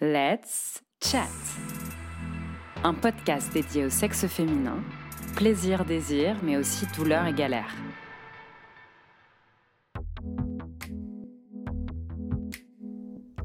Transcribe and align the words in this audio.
Let's 0.00 0.80
Chat. 1.02 1.26
Un 2.84 2.94
podcast 2.94 3.52
dédié 3.52 3.84
au 3.84 3.90
sexe 3.90 4.28
féminin, 4.28 4.76
plaisir, 5.34 5.84
désir, 5.84 6.36
mais 6.44 6.56
aussi 6.56 6.86
douleur 6.96 7.26
et 7.26 7.32
galère. 7.32 7.74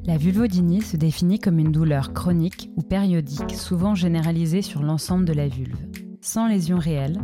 La 0.04 0.16
vulvodynie 0.16 0.82
se 0.82 0.96
définit 0.96 1.40
comme 1.40 1.58
une 1.58 1.72
douleur 1.72 2.12
chronique 2.12 2.70
ou 2.76 2.82
périodique, 2.82 3.56
souvent 3.56 3.96
généralisée 3.96 4.62
sur 4.62 4.84
l'ensemble 4.84 5.24
de 5.24 5.32
la 5.32 5.48
vulve, 5.48 5.88
sans 6.20 6.46
lésion 6.46 6.78
réelle, 6.78 7.18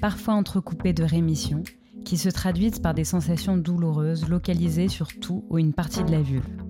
parfois 0.00 0.34
entrecoupée 0.34 0.92
de 0.92 1.02
rémissions, 1.02 1.64
qui 2.04 2.16
se 2.16 2.28
traduisent 2.28 2.78
par 2.78 2.94
des 2.94 3.02
sensations 3.02 3.56
douloureuses 3.56 4.28
localisées 4.28 4.86
sur 4.86 5.08
tout 5.08 5.44
ou 5.50 5.58
une 5.58 5.72
partie 5.72 6.04
de 6.04 6.12
la 6.12 6.22
vulve. 6.22 6.65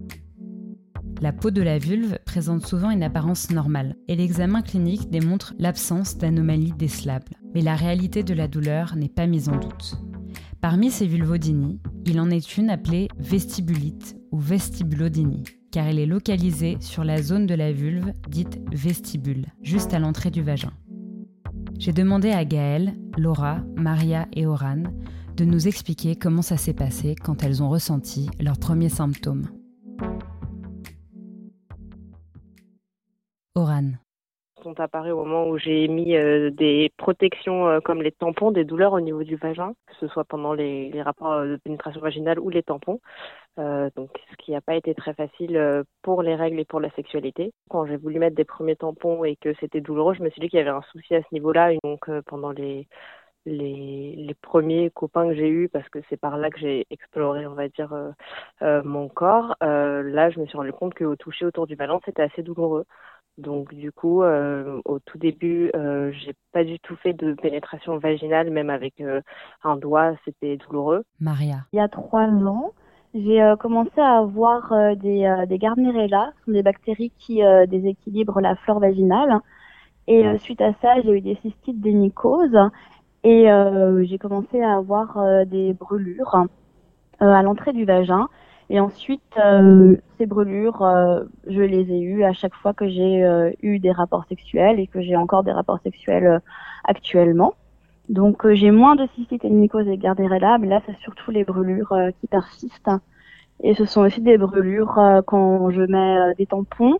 La 1.22 1.32
peau 1.32 1.50
de 1.50 1.62
la 1.62 1.78
vulve 1.78 2.18
présente 2.26 2.66
souvent 2.66 2.90
une 2.90 3.02
apparence 3.02 3.50
normale 3.50 3.96
et 4.06 4.16
l'examen 4.16 4.60
clinique 4.60 5.10
démontre 5.10 5.54
l'absence 5.58 6.18
d'anomalies 6.18 6.74
décelables. 6.76 7.32
Mais 7.54 7.62
la 7.62 7.74
réalité 7.74 8.22
de 8.22 8.34
la 8.34 8.48
douleur 8.48 8.96
n'est 8.96 9.08
pas 9.08 9.26
mise 9.26 9.48
en 9.48 9.56
doute. 9.56 9.96
Parmi 10.60 10.90
ces 10.90 11.06
vulvodynies, 11.06 11.80
il 12.04 12.20
en 12.20 12.30
est 12.30 12.58
une 12.58 12.68
appelée 12.68 13.08
vestibulite 13.18 14.16
ou 14.30 14.38
vestibulodynie, 14.38 15.44
car 15.70 15.86
elle 15.86 15.98
est 15.98 16.06
localisée 16.06 16.76
sur 16.80 17.02
la 17.02 17.22
zone 17.22 17.46
de 17.46 17.54
la 17.54 17.72
vulve 17.72 18.12
dite 18.28 18.60
vestibule, 18.72 19.46
juste 19.62 19.94
à 19.94 19.98
l'entrée 19.98 20.30
du 20.30 20.42
vagin. 20.42 20.72
J'ai 21.78 21.92
demandé 21.92 22.30
à 22.30 22.44
Gaëlle, 22.44 22.94
Laura, 23.16 23.60
Maria 23.76 24.28
et 24.34 24.46
Oran 24.46 24.82
de 25.36 25.44
nous 25.44 25.68
expliquer 25.68 26.16
comment 26.16 26.42
ça 26.42 26.56
s'est 26.56 26.72
passé 26.74 27.14
quand 27.14 27.42
elles 27.42 27.62
ont 27.62 27.68
ressenti 27.68 28.28
leurs 28.40 28.58
premiers 28.58 28.88
symptômes. 28.88 29.46
Sont 34.76 35.10
au 35.10 35.24
moment 35.24 35.48
où 35.48 35.58
j'ai 35.58 35.88
mis 35.88 36.16
euh, 36.16 36.50
des 36.50 36.92
protections 36.96 37.68
euh, 37.68 37.80
comme 37.80 38.02
les 38.02 38.12
tampons, 38.12 38.50
des 38.50 38.64
douleurs 38.64 38.92
au 38.92 39.00
niveau 39.00 39.22
du 39.24 39.36
vagin, 39.36 39.74
que 39.86 39.94
ce 40.00 40.08
soit 40.08 40.24
pendant 40.24 40.52
les, 40.52 40.90
rapports 41.02 41.32
euh, 41.32 41.52
de 41.52 41.56
pénétration 41.56 42.00
vaginale 42.00 42.38
ou 42.38 42.50
les 42.50 42.62
tampons. 42.62 43.00
donc, 43.56 44.10
ce 44.30 44.36
qui 44.36 44.52
n'a 44.52 44.60
pas 44.60 44.74
été 44.76 44.94
très 44.94 45.14
facile 45.14 45.84
pour 46.02 46.22
les 46.22 46.34
règles 46.34 46.60
et 46.60 46.64
pour 46.64 46.80
la 46.80 46.90
sexualité. 46.90 47.52
Quand 47.70 47.86
j'ai 47.86 47.96
voulu 47.96 48.18
mettre 48.18 48.36
des 48.36 48.44
premiers 48.44 48.76
tampons 48.76 49.24
et 49.24 49.36
que 49.36 49.54
c'était 49.60 49.80
douloureux, 49.80 50.14
je 50.14 50.22
me 50.22 50.30
suis 50.30 50.40
dit 50.40 50.48
qu'il 50.48 50.58
y 50.58 50.62
avait 50.62 50.70
un 50.70 50.82
souci 50.92 51.14
à 51.14 51.22
ce 51.22 51.28
niveau-là. 51.32 51.72
Donc, 51.82 52.10
pendant 52.26 52.50
les, 52.50 52.86
les, 53.46 54.14
les, 54.16 54.34
premiers 54.34 54.90
copains 54.90 55.28
que 55.28 55.34
j'ai 55.34 55.48
eus, 55.48 55.68
parce 55.70 55.88
que 55.88 56.00
c'est 56.10 56.18
par 56.18 56.36
là 56.36 56.50
que 56.50 56.58
j'ai 56.58 56.86
exploré, 56.90 57.46
on 57.46 57.54
va 57.54 57.68
dire, 57.68 57.94
mon 58.60 59.08
corps, 59.08 59.56
là, 59.60 60.30
je 60.30 60.40
me 60.40 60.46
suis 60.46 60.58
rendu 60.58 60.72
compte 60.72 60.94
qu'au 60.94 61.16
toucher 61.16 61.46
autour 61.46 61.66
du 61.66 61.76
ballon, 61.76 62.00
c'était 62.04 62.22
assez 62.22 62.42
douloureux. 62.42 62.84
Donc 63.38 63.74
du 63.74 63.92
coup, 63.92 64.22
euh, 64.22 64.80
au 64.86 64.98
tout 64.98 65.18
début, 65.18 65.70
euh, 65.76 66.10
j'ai 66.12 66.34
pas 66.52 66.64
du 66.64 66.80
tout 66.80 66.96
fait 66.96 67.12
de 67.12 67.34
pénétration 67.34 67.98
vaginale, 67.98 68.50
même 68.50 68.70
avec 68.70 69.00
euh, 69.00 69.20
un 69.62 69.76
doigt, 69.76 70.14
c'était 70.24 70.56
douloureux. 70.56 71.04
Maria. 71.20 71.66
Il 71.72 71.76
y 71.76 71.80
a 71.80 71.88
trois 71.88 72.28
ans, 72.28 72.72
j'ai 73.14 73.42
euh, 73.42 73.56
commencé 73.56 74.00
à 74.00 74.18
avoir 74.18 74.72
des, 74.96 75.44
des 75.48 75.58
Gardnerella, 75.58 76.32
ce 76.38 76.44
sont 76.46 76.52
des 76.52 76.62
bactéries 76.62 77.12
qui 77.18 77.42
déséquilibrent 77.68 78.40
la 78.40 78.56
flore 78.56 78.80
vaginale. 78.80 79.40
Et 80.08 80.38
suite 80.38 80.60
à 80.60 80.72
ça, 80.80 81.00
j'ai 81.02 81.10
eu 81.10 81.20
des 81.20 81.34
cystites, 81.42 81.80
des 81.80 81.92
mycoses, 81.92 82.56
et 83.24 83.48
j'ai 84.02 84.18
commencé 84.18 84.62
à 84.62 84.76
avoir 84.76 85.18
des 85.46 85.72
brûlures 85.72 86.46
à 87.18 87.42
l'entrée 87.42 87.72
du 87.72 87.84
vagin. 87.84 88.28
Et 88.68 88.80
ensuite, 88.80 89.22
euh, 89.38 89.96
ces 90.18 90.26
brûlures, 90.26 90.82
euh, 90.82 91.24
je 91.46 91.60
les 91.60 91.90
ai 91.92 92.00
eues 92.00 92.24
à 92.24 92.32
chaque 92.32 92.54
fois 92.54 92.74
que 92.74 92.88
j'ai 92.88 93.24
euh, 93.24 93.52
eu 93.62 93.78
des 93.78 93.92
rapports 93.92 94.24
sexuels 94.28 94.80
et 94.80 94.88
que 94.88 95.00
j'ai 95.00 95.14
encore 95.16 95.44
des 95.44 95.52
rapports 95.52 95.78
sexuels 95.84 96.40
actuellement. 96.84 97.54
Donc 98.08 98.48
j'ai 98.52 98.70
moins 98.70 98.96
de 98.96 99.06
cystite 99.14 99.44
et 99.44 99.48
de 99.48 99.54
mycose 99.54 99.88
et 99.88 99.98
Gardnerella, 99.98 100.58
mais 100.58 100.68
là 100.68 100.80
c'est 100.86 100.96
surtout 100.98 101.30
les 101.30 101.44
brûlures 101.44 101.94
qui 102.20 102.26
persistent. 102.28 102.90
Et 103.62 103.74
ce 103.74 103.84
sont 103.84 104.02
aussi 104.02 104.20
des 104.20 104.38
brûlures 104.38 105.22
quand 105.26 105.70
je 105.70 105.82
mets 105.82 106.34
des 106.36 106.46
tampons 106.46 106.98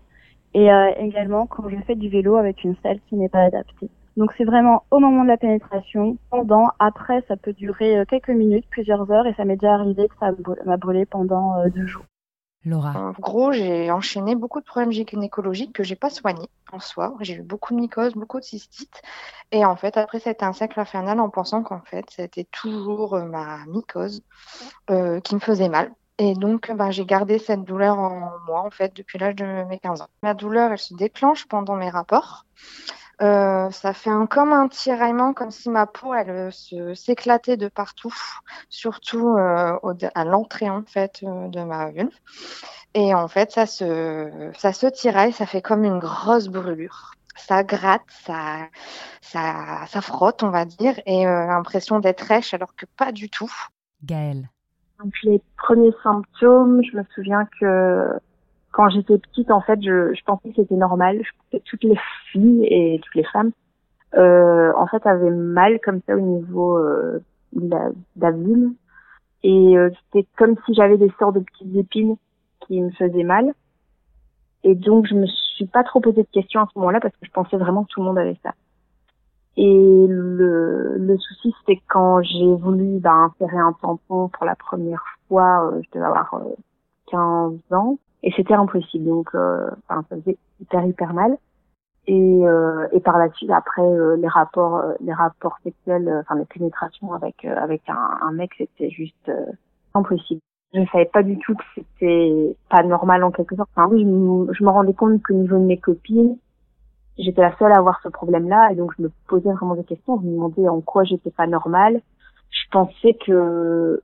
et 0.54 0.68
également 0.98 1.46
quand 1.46 1.68
je 1.68 1.76
fais 1.86 1.94
du 1.94 2.08
vélo 2.08 2.36
avec 2.36 2.64
une 2.64 2.74
selle 2.82 2.98
qui 3.08 3.14
n'est 3.16 3.28
pas 3.28 3.42
adaptée. 3.42 3.88
Donc 4.16 4.32
c'est 4.38 4.44
vraiment 4.44 4.84
au 4.90 4.98
moment 4.98 5.22
de 5.24 5.28
la 5.28 5.36
pénétration, 5.36 6.16
pendant, 6.30 6.70
après, 6.78 7.22
ça 7.28 7.36
peut 7.36 7.52
durer 7.52 7.98
euh, 7.98 8.04
quelques 8.06 8.30
minutes, 8.30 8.64
plusieurs 8.70 9.10
heures, 9.10 9.26
et 9.26 9.34
ça 9.34 9.44
m'est 9.44 9.56
déjà 9.56 9.74
arrivé 9.74 10.08
que 10.08 10.14
ça 10.18 10.30
m'a 10.64 10.76
brûlé 10.76 11.04
pendant 11.04 11.58
euh, 11.58 11.68
deux 11.68 11.86
jours. 11.86 12.04
Laura. 12.64 12.98
En 12.98 13.12
gros, 13.20 13.52
j'ai 13.52 13.92
enchaîné 13.92 14.34
beaucoup 14.34 14.60
de 14.60 14.64
problèmes 14.64 14.90
gynécologiques 14.90 15.72
que 15.72 15.84
j'ai 15.84 15.94
pas 15.94 16.10
soignés 16.10 16.48
en 16.72 16.80
soi. 16.80 17.14
J'ai 17.20 17.34
eu 17.34 17.42
beaucoup 17.42 17.74
de 17.74 17.80
mycoses, 17.80 18.14
beaucoup 18.14 18.40
de 18.40 18.44
cystites. 18.44 19.02
Et 19.52 19.64
en 19.64 19.76
fait, 19.76 19.96
après, 19.96 20.18
c'était 20.18 20.44
un 20.44 20.52
cercle 20.52 20.80
infernal 20.80 21.20
en 21.20 21.30
pensant 21.30 21.62
qu'en 21.62 21.82
fait, 21.82 22.06
c'était 22.10 22.46
toujours 22.50 23.14
euh, 23.14 23.24
ma 23.24 23.64
mycose 23.66 24.22
qui 24.88 25.34
me 25.34 25.40
faisait 25.40 25.68
mal. 25.68 25.92
Et 26.18 26.34
donc, 26.34 26.72
ben, 26.74 26.90
j'ai 26.90 27.04
gardé 27.04 27.38
cette 27.38 27.62
douleur 27.62 27.98
en 27.98 28.32
moi, 28.46 28.62
en 28.62 28.70
fait, 28.70 28.96
depuis 28.96 29.18
l'âge 29.18 29.36
de 29.36 29.44
mes 29.68 29.78
15 29.78 30.00
ans. 30.00 30.08
Ma 30.22 30.34
douleur, 30.34 30.72
elle 30.72 30.78
se 30.78 30.94
déclenche 30.94 31.46
pendant 31.46 31.76
mes 31.76 31.90
rapports. 31.90 32.46
Euh, 33.22 33.70
ça 33.70 33.94
fait 33.94 34.10
un, 34.10 34.26
comme 34.26 34.52
un 34.52 34.68
tiraillement, 34.68 35.32
comme 35.32 35.50
si 35.50 35.70
ma 35.70 35.86
peau 35.86 36.12
elle 36.12 36.28
euh, 36.30 36.50
se 36.50 36.92
s'éclatait 36.92 37.56
de 37.56 37.68
partout, 37.68 38.14
surtout 38.68 39.36
euh, 39.38 39.78
à 40.14 40.24
l'entrée 40.24 40.68
en 40.68 40.82
fait 40.82 41.20
euh, 41.22 41.48
de 41.48 41.62
ma 41.62 41.90
vulve. 41.90 42.14
Et 42.92 43.14
en 43.14 43.28
fait, 43.28 43.52
ça 43.52 43.66
se 43.66 44.50
ça 44.56 44.72
se 44.74 44.86
tiraille, 44.86 45.32
ça 45.32 45.46
fait 45.46 45.62
comme 45.62 45.84
une 45.84 45.98
grosse 45.98 46.48
brûlure. 46.48 47.12
Ça 47.36 47.62
gratte, 47.62 48.02
ça 48.08 48.68
ça 49.22 49.86
ça 49.86 50.00
frotte, 50.02 50.42
on 50.42 50.50
va 50.50 50.66
dire, 50.66 51.00
et 51.06 51.24
l'impression 51.24 52.00
d'être 52.00 52.22
rêche 52.22 52.52
alors 52.54 52.74
que 52.74 52.86
pas 52.96 53.12
du 53.12 53.30
tout. 53.30 53.52
Gaëlle. 54.02 54.48
Donc 54.98 55.12
les 55.24 55.42
premiers 55.58 55.94
symptômes, 56.02 56.82
je 56.82 56.96
me 56.96 57.04
souviens 57.14 57.46
que 57.60 58.18
quand 58.76 58.90
j'étais 58.90 59.16
petite, 59.16 59.50
en 59.50 59.62
fait, 59.62 59.80
je, 59.80 60.12
je 60.12 60.22
pensais 60.24 60.50
que 60.50 60.56
c'était 60.56 60.74
normal. 60.74 61.18
Je 61.22 61.30
pensais 61.38 61.60
que 61.60 61.70
toutes 61.70 61.84
les 61.84 61.98
filles 62.30 62.66
et 62.66 63.00
toutes 63.02 63.14
les 63.14 63.24
femmes, 63.24 63.52
euh, 64.16 64.70
en 64.76 64.86
fait, 64.86 65.06
avaient 65.06 65.30
mal 65.30 65.80
comme 65.82 66.02
ça 66.06 66.14
au 66.14 66.20
niveau 66.20 66.76
euh, 66.76 67.24
de, 67.54 67.70
la, 67.70 67.88
de 68.16 68.70
Et 69.44 69.78
euh, 69.78 69.88
c'était 70.12 70.28
comme 70.36 70.56
si 70.66 70.74
j'avais 70.74 70.98
des 70.98 71.10
sortes 71.18 71.36
de 71.36 71.40
petites 71.40 71.74
épines 71.74 72.16
qui 72.66 72.82
me 72.82 72.90
faisaient 72.90 73.22
mal. 73.22 73.54
Et 74.62 74.74
donc, 74.74 75.06
je 75.06 75.14
me 75.14 75.26
suis 75.26 75.66
pas 75.66 75.82
trop 75.82 76.00
posé 76.00 76.24
de 76.24 76.28
questions 76.30 76.60
à 76.60 76.68
ce 76.70 76.78
moment-là 76.78 77.00
parce 77.00 77.16
que 77.16 77.24
je 77.24 77.30
pensais 77.30 77.56
vraiment 77.56 77.84
que 77.84 77.88
tout 77.94 78.00
le 78.00 78.06
monde 78.06 78.18
avait 78.18 78.38
ça. 78.42 78.52
Et 79.56 80.06
le, 80.06 80.98
le 80.98 81.16
souci, 81.16 81.54
c'était 81.60 81.80
quand 81.88 82.20
j'ai 82.20 82.54
voulu 82.56 82.98
ben, 83.00 83.30
insérer 83.32 83.56
un 83.56 83.72
tampon 83.80 84.28
pour 84.28 84.44
la 84.44 84.54
première 84.54 85.02
fois, 85.28 85.66
euh, 85.72 85.80
je 85.82 85.90
devais 85.94 86.04
avoir 86.04 86.30
15 87.10 87.52
euh, 87.72 87.74
ans 87.74 87.98
et 88.26 88.32
c'était 88.36 88.54
impossible. 88.54 89.06
Donc 89.06 89.30
euh, 89.34 89.70
enfin 89.88 90.04
ça 90.10 90.16
faisait 90.16 90.36
hyper 90.60 90.84
hyper 90.84 91.14
mal. 91.14 91.38
Et 92.08 92.46
euh, 92.46 92.86
et 92.92 93.00
par 93.00 93.18
la 93.18 93.30
suite 93.32 93.50
après 93.50 93.82
euh, 93.82 94.16
les 94.16 94.28
rapports 94.28 94.76
euh, 94.76 94.92
les 95.00 95.12
rapports 95.12 95.56
sexuels 95.64 96.08
enfin 96.20 96.36
les 96.36 96.44
pénétrations 96.44 97.12
avec 97.14 97.44
avec 97.44 97.82
un, 97.88 98.18
un 98.20 98.32
mec 98.32 98.50
c'était 98.58 98.90
juste 98.90 99.30
impossible. 99.94 100.40
Je 100.74 100.80
ne 100.80 100.86
savais 100.86 101.06
pas 101.06 101.22
du 101.22 101.38
tout 101.38 101.54
que 101.54 101.64
c'était 101.74 102.56
pas 102.68 102.82
normal 102.82 103.24
en 103.24 103.30
quelque 103.30 103.56
sorte. 103.56 103.70
Enfin 103.74 103.88
oui 103.90 104.02
je, 104.02 104.64
me 104.64 104.68
rendais 104.68 104.94
compte 104.94 105.22
qu'au 105.22 105.34
niveau 105.34 105.56
de 105.56 105.64
mes 105.64 105.78
copines 105.78 106.36
j'étais 107.18 107.40
la 107.42 107.56
seule 107.58 107.72
à 107.72 107.78
avoir 107.78 108.00
ce 108.02 108.08
problème 108.08 108.48
là 108.48 108.70
et 108.72 108.74
donc 108.74 108.92
je 108.98 109.02
me 109.02 109.10
posais 109.28 109.52
vraiment 109.52 109.76
des 109.76 109.84
questions. 109.84 110.20
Je 110.20 110.26
me 110.26 110.32
demandais 110.32 110.68
en 110.68 110.80
quoi 110.80 111.04
j'étais 111.04 111.30
pas 111.30 111.46
normale 111.46 112.02
je 112.50 112.70
pensais 112.70 113.14
que 113.24 114.00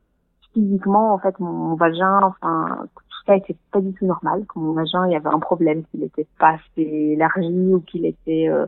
physiquement 0.53 1.15
en 1.15 1.19
fait 1.19 1.39
mon 1.39 1.75
vagin 1.77 2.21
enfin 2.23 2.87
ça 3.27 3.37
était 3.37 3.57
pas 3.71 3.81
du 3.81 3.93
tout 3.93 4.07
normal. 4.07 4.45
Quand 4.49 4.61
mon 4.61 4.73
vagin, 4.73 5.07
il 5.07 5.13
y 5.13 5.17
avait 5.17 5.29
un 5.29 5.39
problème, 5.39 5.85
qu'il 5.85 6.03
était 6.03 6.27
pas 6.39 6.55
assez 6.55 6.83
élargi 6.83 7.73
ou 7.73 7.81
qu'il 7.81 8.07
était, 8.07 8.49
euh, 8.49 8.67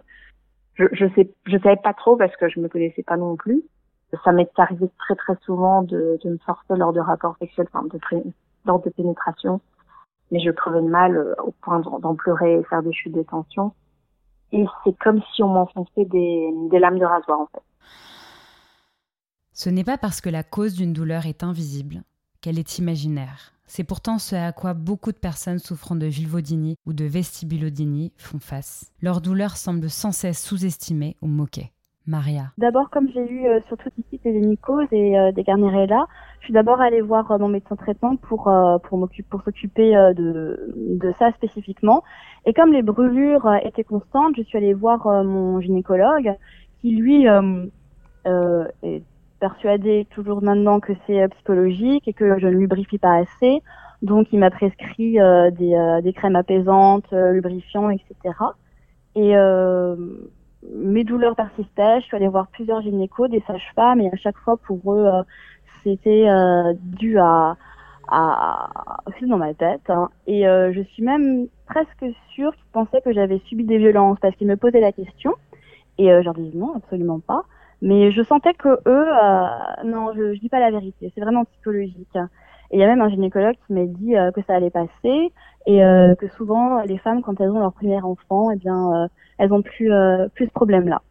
je, 0.75 0.85
je 0.93 1.07
sais, 1.15 1.31
je 1.47 1.59
savais 1.59 1.77
pas 1.77 1.95
trop 1.95 2.17
parce 2.17 2.35
que 2.37 2.49
je 2.49 2.61
me 2.61 2.69
connaissais 2.69 3.03
pas 3.03 3.17
non 3.17 3.37
plus. 3.37 3.63
Ça 4.25 4.31
m'est 4.33 4.51
arrivé 4.57 4.89
très 4.99 5.17
très 5.17 5.37
souvent 5.45 5.83
de, 5.83 6.19
de 6.23 6.31
me 6.31 6.39
forcer 6.39 6.77
lors 6.77 6.93
de 6.93 7.01
rapports 7.01 7.37
sexuels, 7.39 7.67
enfin 7.73 7.85
de 7.87 7.99
lors 8.65 8.81
de 8.81 8.91
pénétration, 8.91 9.61
mais 10.31 10.41
je 10.41 10.51
crevais 10.51 10.83
de 10.83 10.89
mal 10.89 11.17
euh, 11.17 11.35
au 11.43 11.51
point 11.51 11.81
d'en 11.81 12.15
pleurer 12.15 12.61
et 12.61 12.65
faire 12.65 12.83
des 12.83 12.93
chutes 12.93 13.15
de 13.15 13.23
tension. 13.23 13.73
Et 14.53 14.65
c'est 14.85 14.97
comme 14.99 15.21
si 15.35 15.43
on 15.43 15.49
m'enfonçait 15.49 16.05
des, 16.05 16.51
des 16.71 16.79
lames 16.79 16.99
de 16.99 17.05
rasoir 17.05 17.41
en 17.41 17.47
fait. 17.47 17.63
Ce 19.53 19.69
n'est 19.69 19.85
pas 19.85 19.99
parce 19.99 20.21
que 20.21 20.31
la 20.31 20.43
cause 20.45 20.75
d'une 20.75 20.93
douleur 20.93 21.27
est 21.27 21.43
invisible 21.43 22.03
qu'elle 22.45 22.59
est 22.59 22.79
imaginaire. 22.79 23.55
C'est 23.67 23.85
pourtant 23.85 24.19
ce 24.19 24.37
à 24.37 24.53
quoi 24.53 24.75
beaucoup 24.75 25.13
de 25.13 25.17
personnes 25.17 25.59
souffrant 25.59 25.97
de 25.97 26.05
vulvodynie 26.05 26.77
ou 26.85 26.93
de 26.93 27.07
vestibulodynie 27.07 28.13
font 28.19 28.39
face. 28.39 28.93
Leur 29.01 29.23
douleur 29.23 29.57
semble 29.57 29.89
sans 29.89 30.13
cesse 30.13 30.45
sous-estimée 30.45 31.17
ou 31.23 31.27
moquée. 31.27 31.73
Maria. 32.07 32.53
D'abord, 32.59 32.91
comme 32.91 33.09
j'ai 33.09 33.27
eu 33.33 33.47
euh, 33.47 33.61
surtout 33.67 33.89
ici 33.97 34.21
des 34.23 34.33
mycoses 34.33 34.93
et 34.93 35.19
euh, 35.19 35.33
des 35.33 35.43
Garnerella, 35.43 36.05
je 36.41 36.45
suis 36.45 36.53
d'abord 36.53 36.79
allée 36.83 37.01
voir 37.01 37.31
euh, 37.31 37.39
mon 37.39 37.49
médecin 37.49 37.77
traitement 37.77 38.17
pour 38.17 38.53
pour 38.83 38.99
m'occuper 38.99 39.27
pour 39.31 39.43
s'occuper 39.43 39.93
de 40.15 40.75
de 40.77 41.15
ça 41.19 41.33
spécifiquement. 41.33 42.05
Et 42.45 42.53
comme 42.53 42.75
les 42.75 42.83
brûlures 42.83 43.51
étaient 43.63 43.85
constantes, 43.85 44.35
je 44.37 44.43
suis 44.43 44.59
allée 44.59 44.75
voir 44.75 45.25
mon 45.25 45.63
gynécologue 45.63 46.35
qui 46.83 46.91
lui 46.91 47.25
est 47.25 49.03
persuadé 49.41 50.07
toujours 50.11 50.43
maintenant 50.43 50.81
que 50.81 50.93
c'est 51.07 51.29
psychologique 51.29 52.07
et 52.09 52.13
que 52.13 52.39
je 52.39 52.47
ne 52.47 52.53
lubrifie 52.53 52.99
pas 52.99 53.17
assez. 53.17 53.63
Donc 54.03 54.29
il 54.33 54.39
m'a 54.39 54.51
prescrit 54.51 55.19
des, 55.59 56.01
des, 56.03 56.13
crèmes 56.13 56.37
apaisantes, 56.37 57.11
lubrifiants, 57.11 57.91
etc. 57.91 58.15
Et 59.15 59.35
mes 60.75 61.05
douleurs 61.05 61.37
persistaient. 61.37 62.01
Je 62.01 62.07
suis 62.07 62.17
allée 62.17 62.29
voir 62.29 62.49
plusieurs 62.49 62.83
gynécos, 62.83 63.31
des 63.31 63.43
sages-femmes, 63.47 64.01
et 64.01 64.11
à 64.13 64.17
chaque 64.17 64.37
fois 64.39 64.57
pour 64.59 64.93
eux, 64.93 65.09
c'était 65.83 66.27
dû 66.83 67.19
à 67.19 67.57
à, 68.09 69.01
aussi 69.07 69.27
dans 69.27 69.39
ma 69.39 69.55
tête. 69.55 69.89
Hein. 69.89 70.11
Et 70.27 70.47
euh, 70.47 70.73
je 70.73 70.83
suis 70.83 71.03
même 71.03 71.49
presque 71.67 72.05
sûre 72.35 72.55
qu'ils 72.55 72.71
pensaient 72.73 73.01
que 73.01 73.13
j'avais 73.13 73.41
subi 73.47 73.65
des 73.65 73.79
violences 73.79 74.19
parce 74.21 74.35
qu'ils 74.37 74.47
me 74.47 74.57
posaient 74.57 74.81
la 74.81 74.93
question. 74.93 75.35
Et 75.99 76.11
euh, 76.11 76.21
je 76.21 76.25
leur 76.25 76.35
disais 76.35 76.57
non, 76.57 76.75
absolument 76.77 77.21
pas. 77.21 77.45
Mais 77.85 78.11
je 78.11 78.23
sentais 78.23 78.55
que 78.55 78.69
eux, 78.69 78.79
euh, 78.87 79.85
non, 79.85 80.13
je, 80.15 80.35
je 80.35 80.41
dis 80.41 80.49
pas 80.49 80.59
la 80.59 80.73
vérité. 80.73 81.13
C'est 81.15 81.21
vraiment 81.21 81.45
psychologique. 81.45 82.17
Et 82.71 82.79
il 82.79 82.81
y 82.81 82.83
a 82.83 82.87
même 82.87 83.03
un 83.03 83.11
gynécologue 83.11 83.57
qui 83.67 83.73
m'a 83.73 83.85
dit 83.85 84.15
que 84.35 84.43
ça 84.47 84.57
allait 84.57 84.71
passer 84.71 85.33
et 85.67 85.79
que 86.19 86.29
souvent 86.37 86.83
les 86.83 86.99
femmes, 86.99 87.23
quand 87.23 87.41
elles 87.41 87.51
ont 87.51 87.61
leur 87.61 87.73
premier 87.73 88.01
enfant, 88.01 88.51
eh 88.51 88.57
bien, 88.57 89.09
elles 89.39 89.53
ont 89.53 89.63
plus 89.63 89.93
plus 90.35 90.47
ce 90.47 90.53
problème-là. 90.53 91.03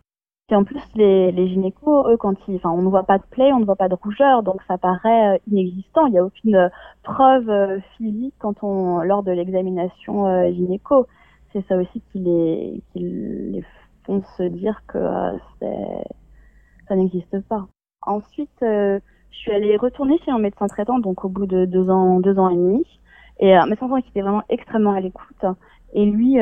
Et 0.53 0.55
en 0.55 0.65
plus, 0.65 0.81
les, 0.95 1.31
les 1.31 1.47
gynécos, 1.47 2.05
eux, 2.09 2.17
quand 2.17 2.35
ils, 2.47 2.57
enfin, 2.57 2.69
on 2.69 2.83
ne 2.83 2.89
voit 2.89 3.05
pas 3.05 3.17
de 3.17 3.23
plaie, 3.23 3.51
on 3.53 3.59
ne 3.59 3.65
voit 3.65 3.75
pas 3.75 3.89
de 3.89 3.95
rougeur, 3.95 4.43
donc 4.43 4.61
ça 4.67 4.77
paraît 4.77 5.35
euh, 5.35 5.39
inexistant. 5.47 6.05
Il 6.05 6.11
n'y 6.11 6.19
a 6.19 6.25
aucune 6.25 6.55
euh, 6.55 6.69
preuve 7.01 7.49
euh, 7.49 7.79
physique 7.97 8.35
quand 8.39 8.61
on, 8.61 8.99
lors 9.01 9.23
de 9.23 9.31
l'examination 9.31 10.51
gynéco. 10.51 11.07
C'est 11.53 11.65
ça 11.67 11.75
aussi 11.77 12.01
qui 12.11 12.19
les, 12.19 12.83
qui 12.91 12.99
les 12.99 13.63
font 14.05 14.21
se 14.37 14.43
dire 14.43 14.83
que 14.87 14.99
c'est, 15.59 16.03
ça 16.87 16.95
n'existe 16.95 17.39
pas. 17.47 17.67
Ensuite, 18.01 18.49
je 18.61 18.99
suis 19.31 19.51
allée 19.51 19.77
retourner 19.77 20.17
chez 20.25 20.31
un 20.31 20.39
médecin 20.39 20.67
traitant, 20.67 20.99
donc 20.99 21.23
au 21.25 21.29
bout 21.29 21.45
de 21.45 21.65
deux 21.65 21.89
ans, 21.89 22.19
deux 22.19 22.37
ans 22.37 22.49
et 22.49 22.55
demi, 22.55 22.85
et 23.39 23.53
un 23.53 23.65
médecin 23.65 23.87
traitant 23.87 24.01
qui 24.01 24.09
était 24.09 24.21
vraiment 24.21 24.43
extrêmement 24.49 24.91
à 24.91 24.99
l'écoute. 24.99 25.45
Et 25.93 26.05
lui, 26.05 26.37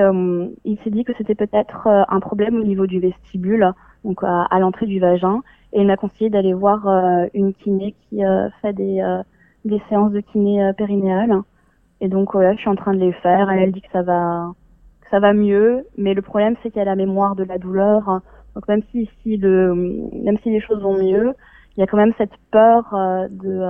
il 0.65 0.79
s'est 0.83 0.89
dit 0.89 1.03
que 1.03 1.13
c'était 1.17 1.35
peut-être 1.35 1.87
un 1.87 2.19
problème 2.19 2.55
au 2.55 2.63
niveau 2.63 2.87
du 2.87 2.99
vestibule 2.99 3.73
donc 4.03 4.23
à, 4.23 4.59
l'entrée 4.59 4.85
du 4.85 4.99
vagin. 4.99 5.41
Et 5.73 5.81
il 5.81 5.87
m'a 5.87 5.97
conseillé 5.97 6.29
d'aller 6.29 6.53
voir 6.53 6.87
euh, 6.87 7.27
une 7.33 7.53
kiné 7.53 7.95
qui 8.09 8.25
euh, 8.25 8.49
fait 8.61 8.73
des, 8.73 9.01
euh, 9.01 9.21
des 9.65 9.81
séances 9.89 10.11
de 10.11 10.19
kiné 10.19 10.71
périnéale. 10.77 11.41
Et 12.01 12.07
donc 12.07 12.33
voilà, 12.33 12.53
je 12.53 12.59
suis 12.59 12.69
en 12.69 12.75
train 12.75 12.93
de 12.93 12.99
les 12.99 13.13
faire. 13.13 13.49
Elle, 13.49 13.59
elle 13.59 13.71
dit 13.71 13.81
que 13.81 13.91
ça 13.91 14.01
va 14.01 14.51
que 15.01 15.09
ça 15.09 15.19
va 15.19 15.33
mieux, 15.33 15.85
mais 15.97 16.13
le 16.13 16.21
problème 16.21 16.55
c'est 16.61 16.71
qu'elle 16.71 16.87
a 16.87 16.91
la 16.91 16.95
mémoire 16.95 17.35
de 17.35 17.43
la 17.43 17.57
douleur. 17.57 18.21
Donc 18.55 18.67
même 18.67 18.83
si, 18.91 19.09
si 19.21 19.37
le 19.37 19.73
même 19.75 20.37
si 20.43 20.49
les 20.49 20.61
choses 20.61 20.81
vont 20.81 20.97
mieux, 21.01 21.33
il 21.75 21.79
y 21.79 21.83
a 21.83 21.87
quand 21.87 21.97
même 21.97 22.13
cette 22.17 22.35
peur 22.51 22.93
de 23.29 23.61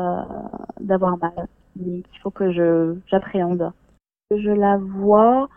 d'avoir 0.80 1.18
mal 1.18 1.48
qu'il 1.74 2.20
faut 2.22 2.32
que 2.32 2.52
je 2.52 2.96
j'appréhende. 3.08 3.72
Je 4.32 4.50
la 4.50 4.78
vois 4.78 5.50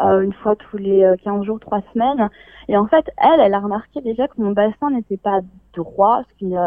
euh, 0.00 0.20
une 0.20 0.32
fois 0.34 0.56
tous 0.56 0.76
les 0.76 1.10
15 1.24 1.40
euh, 1.40 1.44
jours, 1.44 1.60
3 1.60 1.80
semaines. 1.94 2.28
Et 2.68 2.76
en 2.76 2.86
fait, 2.86 3.10
elle, 3.16 3.40
elle 3.40 3.54
a 3.54 3.60
remarqué 3.60 4.00
déjà 4.02 4.28
que 4.28 4.34
mon 4.38 4.52
bassin 4.52 4.90
n'était 4.90 5.16
pas 5.16 5.40
droit, 5.74 6.22
ce 6.28 6.38
qui 6.38 6.46
n'est 6.46 6.58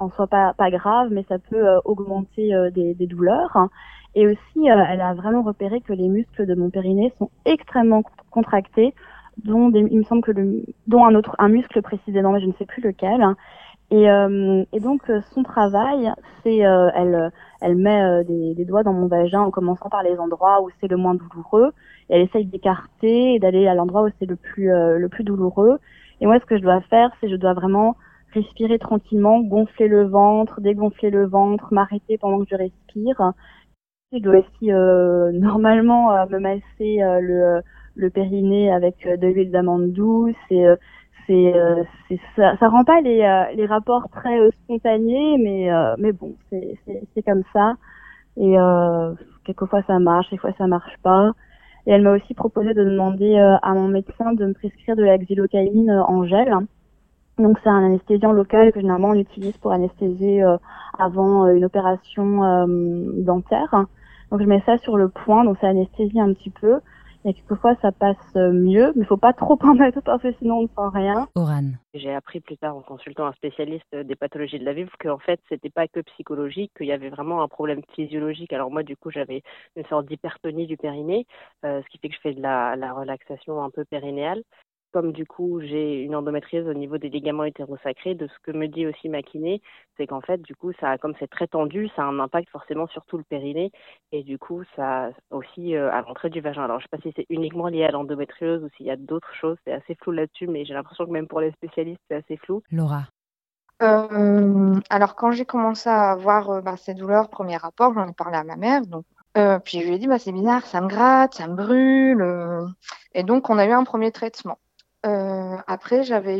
en 0.00 0.10
soi 0.10 0.26
pas, 0.26 0.52
pas 0.54 0.70
grave, 0.70 1.08
mais 1.10 1.24
ça 1.28 1.38
peut 1.38 1.66
euh, 1.66 1.80
augmenter 1.84 2.52
des, 2.72 2.94
des, 2.94 3.06
douleurs. 3.06 3.68
Et 4.14 4.26
aussi, 4.26 4.66
elle 4.66 5.00
a 5.00 5.14
vraiment 5.14 5.42
repéré 5.42 5.80
que 5.80 5.92
les 5.92 6.08
muscles 6.08 6.46
de 6.46 6.54
mon 6.54 6.70
périnée 6.70 7.12
sont 7.18 7.30
extrêmement 7.46 8.02
contractés, 8.30 8.94
dont 9.42 9.70
il 9.72 9.98
me 9.98 10.04
semble 10.04 10.22
que 10.22 10.32
le, 10.32 10.62
dont 10.86 11.04
un 11.04 11.14
autre, 11.14 11.34
un 11.38 11.48
muscle 11.48 11.80
précisément, 11.82 12.32
mais 12.32 12.40
je 12.40 12.46
ne 12.46 12.52
sais 12.54 12.66
plus 12.66 12.82
lequel. 12.82 13.24
Et, 13.90 14.10
euh, 14.10 14.64
et, 14.72 14.80
donc 14.80 15.02
son 15.34 15.42
travail, 15.42 16.10
c'est 16.42 16.56
elle, 16.56 17.30
elle 17.60 17.76
met 17.76 18.24
des, 18.24 18.54
des, 18.54 18.64
doigts 18.64 18.82
dans 18.82 18.94
mon 18.94 19.06
vagin 19.06 19.42
en 19.42 19.50
commençant 19.50 19.90
par 19.90 20.02
les 20.02 20.18
endroits 20.18 20.62
où 20.62 20.70
c'est 20.80 20.88
le 20.88 20.96
moins 20.96 21.14
douloureux 21.14 21.72
elle 22.08 22.22
essaye 22.22 22.46
d'écarter 22.46 23.34
et 23.34 23.38
d'aller 23.38 23.66
à 23.66 23.74
l'endroit 23.74 24.02
où 24.02 24.08
c'est 24.18 24.26
le 24.26 24.36
plus 24.36 24.72
euh, 24.72 24.98
le 24.98 25.08
plus 25.08 25.24
douloureux. 25.24 25.78
Et 26.20 26.26
moi, 26.26 26.38
ce 26.38 26.44
que 26.44 26.56
je 26.56 26.62
dois 26.62 26.80
faire, 26.82 27.10
c'est 27.20 27.28
je 27.28 27.36
dois 27.36 27.54
vraiment 27.54 27.96
respirer 28.32 28.78
tranquillement, 28.78 29.40
gonfler 29.40 29.88
le 29.88 30.04
ventre, 30.04 30.60
dégonfler 30.60 31.10
le 31.10 31.26
ventre, 31.26 31.72
m'arrêter 31.72 32.18
pendant 32.18 32.40
que 32.40 32.48
je 32.50 32.56
respire. 32.56 33.32
Je 34.12 34.18
dois 34.18 34.38
aussi 34.38 34.72
euh, 34.72 35.32
normalement 35.34 36.12
euh, 36.12 36.26
me 36.30 36.38
masser 36.38 36.98
le, 37.00 37.60
le 37.94 38.10
périnée 38.10 38.72
avec 38.72 39.06
de 39.06 39.26
l'huile 39.26 39.50
d'amande 39.50 39.92
douce 39.92 40.34
et 40.50 40.66
c'est 41.26 41.52
ça, 42.36 42.56
ça 42.58 42.68
rend 42.68 42.84
pas 42.84 43.00
les, 43.00 43.66
rapports 43.66 44.08
très 44.10 44.50
spontanés 44.50 45.38
mais 45.38 45.70
mais 45.98 46.12
bon 46.12 46.34
c'est 46.50 47.22
comme 47.24 47.42
ça 47.52 47.74
et 48.36 48.56
quelquefois 49.44 49.82
ça 49.86 49.98
marche 49.98 50.28
quelquefois 50.28 50.54
ça 50.58 50.66
marche 50.66 50.96
pas 51.02 51.32
et 51.86 51.90
elle 51.90 52.02
m'a 52.02 52.12
aussi 52.12 52.34
proposé 52.34 52.72
de 52.72 52.84
demander 52.84 53.36
euh, 53.36 53.56
à 53.62 53.74
mon 53.74 53.88
médecin 53.88 54.32
de 54.32 54.46
me 54.46 54.54
prescrire 54.54 54.96
de 54.96 55.02
la 55.02 55.18
xylocaïne 55.18 55.90
euh, 55.90 56.02
en 56.04 56.24
gel. 56.24 56.54
Donc 57.38 57.58
c'est 57.62 57.68
un 57.68 57.84
anesthésiant 57.84 58.32
local 58.32 58.72
que 58.72 58.80
généralement 58.80 59.10
on 59.10 59.14
utilise 59.14 59.56
pour 59.58 59.72
anesthésier 59.72 60.42
euh, 60.42 60.56
avant 60.98 61.48
une 61.48 61.64
opération 61.64 62.66
dentaire. 63.18 63.86
Donc 64.30 64.40
je 64.40 64.46
mets 64.46 64.62
ça 64.64 64.78
sur 64.78 64.96
le 64.96 65.08
point, 65.08 65.44
donc 65.44 65.58
ça 65.60 65.68
anesthésie 65.68 66.20
un 66.20 66.32
petit 66.32 66.50
peu. 66.50 66.78
Et 67.26 67.32
quelquefois, 67.32 67.74
ça 67.80 67.90
passe 67.90 68.34
mieux, 68.34 68.92
mais 68.94 69.02
il 69.02 69.06
faut 69.06 69.16
pas 69.16 69.32
trop 69.32 69.58
en 69.62 69.74
mettre 69.74 70.00
parce 70.04 70.22
que 70.22 70.32
sinon 70.34 70.58
on 70.58 70.62
ne 70.62 70.68
sent 70.68 70.98
rien. 70.98 71.28
Oran. 71.34 71.70
J'ai 71.94 72.14
appris 72.14 72.40
plus 72.40 72.58
tard 72.58 72.76
en 72.76 72.82
consultant 72.82 73.26
un 73.26 73.32
spécialiste 73.32 73.94
des 73.94 74.14
pathologies 74.14 74.58
de 74.58 74.64
la 74.64 74.74
vulve 74.74 74.90
qu'en 75.00 75.18
fait, 75.18 75.40
c'était 75.48 75.70
pas 75.70 75.88
que 75.88 76.00
psychologique, 76.00 76.72
qu'il 76.76 76.86
y 76.86 76.92
avait 76.92 77.08
vraiment 77.08 77.42
un 77.42 77.48
problème 77.48 77.80
physiologique. 77.94 78.52
Alors 78.52 78.70
moi, 78.70 78.82
du 78.82 78.96
coup, 78.96 79.10
j'avais 79.10 79.42
une 79.76 79.86
sorte 79.86 80.06
d'hypertonie 80.06 80.66
du 80.66 80.76
périnée, 80.76 81.26
euh, 81.64 81.80
ce 81.82 81.88
qui 81.88 81.98
fait 81.98 82.08
que 82.08 82.14
je 82.14 82.20
fais 82.20 82.34
de 82.34 82.42
la, 82.42 82.76
la 82.76 82.92
relaxation 82.92 83.62
un 83.62 83.70
peu 83.70 83.84
périnéale 83.84 84.42
comme 84.94 85.10
du 85.10 85.26
coup 85.26 85.60
j'ai 85.60 86.02
une 86.02 86.14
endométriose 86.14 86.68
au 86.68 86.72
niveau 86.72 86.98
des 86.98 87.08
ligaments 87.08 87.42
hétérosacrés, 87.42 88.14
de 88.14 88.28
ce 88.28 88.38
que 88.44 88.56
me 88.56 88.68
dit 88.68 88.86
aussi 88.86 89.08
ma 89.08 89.22
kiné, 89.22 89.60
c'est 89.96 90.06
qu'en 90.06 90.20
fait 90.20 90.40
du 90.40 90.54
coup 90.54 90.72
ça 90.78 90.98
comme 90.98 91.14
c'est 91.18 91.28
très 91.28 91.48
tendu, 91.48 91.90
ça 91.96 92.02
a 92.02 92.04
un 92.04 92.20
impact 92.20 92.48
forcément 92.50 92.86
sur 92.86 93.04
tout 93.06 93.18
le 93.18 93.24
périnée 93.24 93.72
et 94.12 94.22
du 94.22 94.38
coup 94.38 94.62
ça 94.76 95.10
aussi 95.32 95.74
euh, 95.74 95.90
à 95.90 96.02
l'entrée 96.02 96.30
du 96.30 96.40
vagin. 96.40 96.62
Alors 96.62 96.78
je 96.78 96.84
sais 96.84 96.96
pas 96.96 97.02
si 97.02 97.12
c'est 97.16 97.26
uniquement 97.28 97.66
lié 97.66 97.82
à 97.82 97.90
l'endométriose 97.90 98.62
ou 98.62 98.68
s'il 98.76 98.86
y 98.86 98.90
a 98.92 98.96
d'autres 98.96 99.34
choses, 99.34 99.56
c'est 99.64 99.72
assez 99.72 99.96
flou 99.96 100.12
là-dessus, 100.12 100.46
mais 100.46 100.64
j'ai 100.64 100.74
l'impression 100.74 101.06
que 101.06 101.10
même 101.10 101.26
pour 101.26 101.40
les 101.40 101.50
spécialistes 101.50 102.00
c'est 102.08 102.14
assez 102.14 102.36
flou. 102.36 102.62
Laura. 102.70 103.02
Euh, 103.82 104.78
alors 104.90 105.16
quand 105.16 105.32
j'ai 105.32 105.44
commencé 105.44 105.90
à 105.90 106.12
avoir 106.12 106.50
euh, 106.50 106.60
bah, 106.60 106.76
ces 106.76 106.94
douleurs, 106.94 107.30
premier 107.30 107.56
rapport, 107.56 107.92
j'en 107.94 108.06
ai 108.06 108.12
parlé 108.12 108.36
à 108.36 108.44
ma 108.44 108.54
mère, 108.54 108.82
donc 108.86 109.04
puis 109.64 109.80
je 109.80 109.88
lui 109.88 109.94
ai 109.96 109.98
dit 109.98 110.06
bah 110.06 110.20
c'est 110.20 110.30
bizarre, 110.30 110.64
ça 110.64 110.80
me 110.80 110.86
gratte, 110.86 111.34
ça 111.34 111.48
me 111.48 111.56
brûle, 111.56 112.24
et 113.12 113.24
donc 113.24 113.50
on 113.50 113.58
a 113.58 113.66
eu 113.66 113.72
un 113.72 113.82
premier 113.82 114.12
traitement. 114.12 114.60
Euh, 115.04 115.56
après, 115.66 116.02
j'avais 116.02 116.38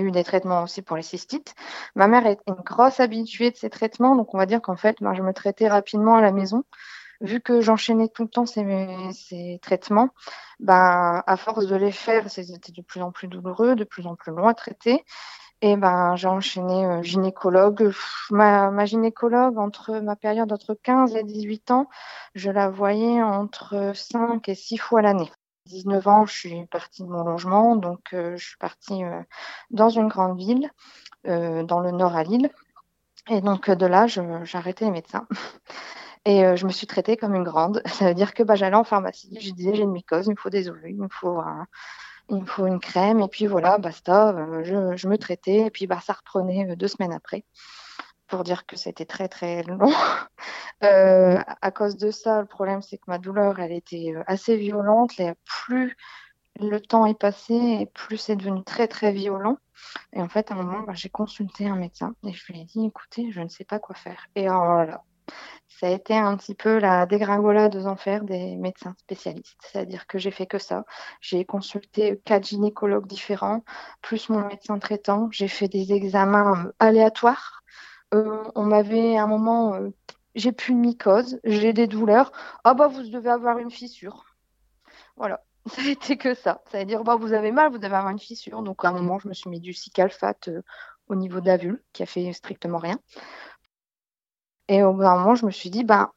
eu 0.00 0.10
des 0.10 0.24
traitements 0.24 0.62
aussi 0.64 0.82
pour 0.82 0.96
les 0.96 1.02
cystites. 1.02 1.54
Ma 1.94 2.08
mère 2.08 2.26
est 2.26 2.40
une 2.46 2.54
grosse 2.54 3.00
habituée 3.00 3.50
de 3.50 3.56
ces 3.56 3.70
traitements, 3.70 4.16
donc 4.16 4.34
on 4.34 4.38
va 4.38 4.46
dire 4.46 4.60
qu'en 4.60 4.76
fait, 4.76 4.96
ben, 5.00 5.14
je 5.14 5.22
me 5.22 5.32
traitais 5.32 5.68
rapidement 5.68 6.16
à 6.16 6.20
la 6.20 6.32
maison. 6.32 6.64
Vu 7.20 7.40
que 7.40 7.60
j'enchaînais 7.60 8.08
tout 8.08 8.24
le 8.24 8.28
temps 8.28 8.46
ces, 8.46 9.58
traitements, 9.62 10.10
ben, 10.60 11.22
à 11.26 11.36
force 11.36 11.66
de 11.66 11.76
les 11.76 11.92
faire, 11.92 12.30
c'était 12.30 12.72
de 12.72 12.82
plus 12.82 13.02
en 13.02 13.12
plus 13.12 13.28
douloureux, 13.28 13.74
de 13.74 13.84
plus 13.84 14.06
en 14.06 14.16
plus 14.16 14.32
long 14.32 14.48
à 14.48 14.54
traiter. 14.54 15.04
Et 15.62 15.76
ben, 15.76 16.16
j'ai 16.16 16.28
enchaîné 16.28 16.84
euh, 16.84 17.02
gynécologue. 17.02 17.92
Ma, 18.30 18.70
ma, 18.70 18.84
gynécologue, 18.84 19.58
entre 19.58 20.00
ma 20.00 20.16
période 20.16 20.52
entre 20.52 20.74
15 20.74 21.16
et 21.16 21.22
18 21.24 21.70
ans, 21.70 21.88
je 22.34 22.50
la 22.50 22.68
voyais 22.68 23.22
entre 23.22 23.92
5 23.94 24.48
et 24.48 24.54
6 24.54 24.76
fois 24.76 25.00
l'année. 25.02 25.30
19 25.66 26.06
ans, 26.08 26.26
je 26.26 26.32
suis 26.32 26.66
partie 26.66 27.02
de 27.02 27.08
mon 27.08 27.24
logement, 27.24 27.76
donc 27.76 28.12
euh, 28.14 28.36
je 28.36 28.46
suis 28.46 28.56
partie 28.56 29.04
euh, 29.04 29.22
dans 29.70 29.88
une 29.88 30.08
grande 30.08 30.38
ville, 30.38 30.70
euh, 31.26 31.62
dans 31.62 31.80
le 31.80 31.90
nord 31.90 32.16
à 32.16 32.22
Lille. 32.22 32.50
Et 33.28 33.40
donc 33.40 33.70
de 33.70 33.86
là, 33.86 34.06
j'ai 34.06 34.22
arrêté 34.54 34.84
les 34.84 34.90
médecins. 34.90 35.26
Et 36.24 36.56
je 36.56 36.66
me 36.66 36.72
suis 36.72 36.88
traitée 36.88 37.16
comme 37.16 37.36
une 37.36 37.44
grande. 37.44 37.82
Ça 37.86 38.08
veut 38.08 38.14
dire 38.14 38.34
que 38.34 38.42
bah, 38.42 38.56
j'allais 38.56 38.74
en 38.74 38.82
pharmacie, 38.82 39.36
je 39.40 39.52
disais 39.52 39.74
j'ai 39.74 39.82
une 39.82 39.92
mycose, 39.92 40.26
il 40.26 40.30
me 40.30 40.36
faut 40.36 40.50
des 40.50 40.68
ovules, 40.68 40.90
il 40.90 41.00
me 41.00 41.08
faut, 41.08 41.40
faut 42.46 42.66
une 42.66 42.80
crème, 42.80 43.20
et 43.20 43.28
puis 43.28 43.46
voilà, 43.46 43.78
basta, 43.78 44.34
je, 44.64 44.96
je 44.96 45.08
me 45.08 45.18
traitais, 45.18 45.66
et 45.66 45.70
puis 45.70 45.86
bah, 45.86 46.00
ça 46.04 46.14
reprenait 46.14 46.74
deux 46.74 46.88
semaines 46.88 47.12
après 47.12 47.44
pour 48.26 48.42
dire 48.42 48.66
que 48.66 48.76
c'était 48.76 49.04
très 49.04 49.28
très 49.28 49.62
long. 49.62 49.78
Euh, 50.84 51.38
à 51.62 51.70
cause 51.70 51.96
de 51.96 52.10
ça, 52.10 52.40
le 52.40 52.46
problème 52.46 52.82
c'est 52.82 52.98
que 52.98 53.04
ma 53.08 53.18
douleur, 53.18 53.58
elle 53.60 53.72
était 53.72 54.12
euh, 54.14 54.22
assez 54.26 54.56
violente. 54.56 55.18
Et 55.20 55.32
plus 55.44 55.96
le 56.60 56.80
temps 56.80 57.06
est 57.06 57.18
passé, 57.18 57.54
et 57.54 57.86
plus 57.86 58.18
c'est 58.18 58.36
devenu 58.36 58.64
très 58.64 58.88
très 58.88 59.12
violent. 59.12 59.58
Et 60.14 60.22
en 60.22 60.28
fait, 60.28 60.50
à 60.50 60.54
un 60.54 60.58
moment, 60.58 60.82
bah, 60.82 60.94
j'ai 60.94 61.10
consulté 61.10 61.68
un 61.68 61.76
médecin 61.76 62.14
et 62.24 62.32
je 62.32 62.52
lui 62.52 62.60
ai 62.62 62.64
dit, 62.64 62.86
écoutez, 62.86 63.30
je 63.32 63.40
ne 63.42 63.48
sais 63.48 63.64
pas 63.64 63.78
quoi 63.80 63.94
faire. 63.96 64.26
Et 64.36 64.48
alors 64.48 64.84
là, 64.86 65.04
Ça 65.68 65.88
a 65.88 65.90
été 65.90 66.16
un 66.16 66.36
petit 66.36 66.54
peu 66.54 66.78
la 66.78 67.06
dégringolade 67.06 67.76
aux 67.76 67.86
enfers 67.86 68.24
des 68.24 68.56
médecins 68.56 68.94
spécialistes. 68.98 69.58
C'est-à-dire 69.62 70.06
que 70.06 70.18
j'ai 70.18 70.30
fait 70.30 70.46
que 70.46 70.58
ça. 70.58 70.84
J'ai 71.20 71.44
consulté 71.44 72.20
quatre 72.24 72.46
gynécologues 72.46 73.06
différents, 73.06 73.64
plus 74.02 74.28
mon 74.30 74.46
médecin 74.46 74.78
traitant. 74.78 75.28
J'ai 75.32 75.48
fait 75.48 75.68
des 75.68 75.92
examens 75.92 76.70
aléatoires. 76.78 77.62
on 78.12 78.64
m'avait 78.64 79.16
à 79.16 79.24
un 79.24 79.26
moment, 79.26 79.78
j'ai 80.36 80.52
plus 80.52 80.74
de 80.74 80.78
mycose, 80.78 81.40
j'ai 81.44 81.72
des 81.72 81.88
douleurs. 81.88 82.30
Ah 82.62 82.74
bah 82.74 82.86
vous 82.86 83.02
devez 83.02 83.30
avoir 83.30 83.58
une 83.58 83.70
fissure. 83.70 84.24
Voilà. 85.16 85.42
Ça 85.66 85.82
a 85.82 85.88
été 85.88 86.16
que 86.16 86.34
ça. 86.34 86.62
Ça 86.70 86.78
veut 86.78 86.84
dire, 86.84 87.02
bah, 87.02 87.16
vous 87.16 87.32
avez 87.32 87.50
mal, 87.50 87.72
vous 87.72 87.78
devez 87.78 87.94
avoir 87.96 88.12
une 88.12 88.20
fissure. 88.20 88.62
Donc, 88.62 88.84
à 88.84 88.88
un 88.88 88.92
moment, 88.92 89.18
je 89.18 89.26
me 89.28 89.34
suis 89.34 89.50
mis 89.50 89.60
du 89.60 89.72
cicalfate 89.72 90.48
euh, 90.48 90.62
au 91.08 91.16
niveau 91.16 91.40
de 91.40 91.46
la 91.46 91.56
vulve, 91.56 91.80
qui 91.92 92.04
a 92.04 92.06
fait 92.06 92.32
strictement 92.32 92.78
rien. 92.78 93.00
Et 94.68 94.82
au 94.84 94.92
bout 94.92 95.02
d'un 95.02 95.16
moment, 95.16 95.34
je 95.34 95.44
me 95.44 95.50
suis 95.50 95.70
dit, 95.70 95.82
bah, 95.82 96.12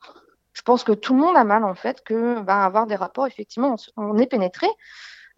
je 0.54 0.62
pense 0.62 0.84
que 0.84 0.92
tout 0.92 1.16
le 1.16 1.22
monde 1.22 1.36
a 1.36 1.44
mal, 1.44 1.64
en 1.64 1.74
fait, 1.74 2.04
que 2.04 2.42
bah, 2.42 2.64
avoir 2.64 2.86
des 2.86 2.96
rapports, 2.96 3.26
effectivement, 3.26 3.76
on, 3.98 4.18
est 4.18 4.28
pénétré. 4.28 4.68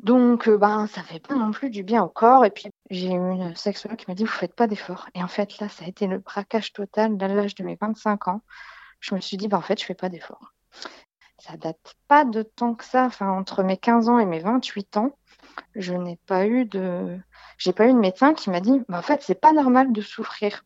Donc, 0.01 0.47
euh, 0.47 0.57
bah, 0.57 0.87
ça 0.87 1.03
fait 1.03 1.19
pas 1.19 1.35
non 1.35 1.51
plus 1.51 1.69
du 1.69 1.83
bien 1.83 2.03
au 2.03 2.09
corps. 2.09 2.45
Et 2.45 2.51
puis, 2.51 2.69
j'ai 2.89 3.07
eu 3.07 3.11
une 3.11 3.55
sexologue 3.55 3.97
qui 3.97 4.05
m'a 4.09 4.15
dit, 4.15 4.23
vous 4.23 4.29
faites 4.29 4.55
pas 4.55 4.67
d'efforts. 4.67 5.07
Et 5.13 5.23
en 5.23 5.27
fait, 5.27 5.59
là, 5.59 5.69
ça 5.69 5.85
a 5.85 5.87
été 5.87 6.07
le 6.07 6.19
braquage 6.19 6.73
total 6.73 7.17
à 7.21 7.27
l'âge 7.27 7.55
de 7.55 7.63
mes 7.63 7.77
25 7.79 8.27
ans. 8.27 8.41
Je 8.99 9.15
me 9.15 9.21
suis 9.21 9.37
dit, 9.37 9.47
bah, 9.47 9.57
en 9.57 9.61
fait, 9.61 9.79
je 9.79 9.85
fais 9.85 9.95
pas 9.95 10.09
d'efforts 10.09 10.53
ça 11.41 11.57
date 11.57 11.95
pas 12.07 12.25
de 12.25 12.43
temps 12.43 12.75
que 12.75 12.85
ça. 12.85 13.05
Enfin, 13.05 13.29
entre 13.29 13.63
mes 13.63 13.77
15 13.77 14.09
ans 14.09 14.19
et 14.19 14.25
mes 14.25 14.39
28 14.39 14.97
ans, 14.97 15.17
je 15.75 15.93
n'ai 15.93 16.17
pas 16.27 16.45
eu 16.47 16.65
de, 16.65 17.17
j'ai 17.57 17.73
pas 17.73 17.87
eu 17.87 17.93
de 17.93 17.99
médecin 17.99 18.33
qui 18.33 18.49
m'a 18.49 18.61
dit, 18.61 18.81
bah, 18.87 18.99
en 18.99 19.01
fait, 19.01 19.21
c'est 19.23 19.39
pas 19.39 19.53
normal 19.53 19.91
de 19.91 20.01
souffrir. 20.01 20.63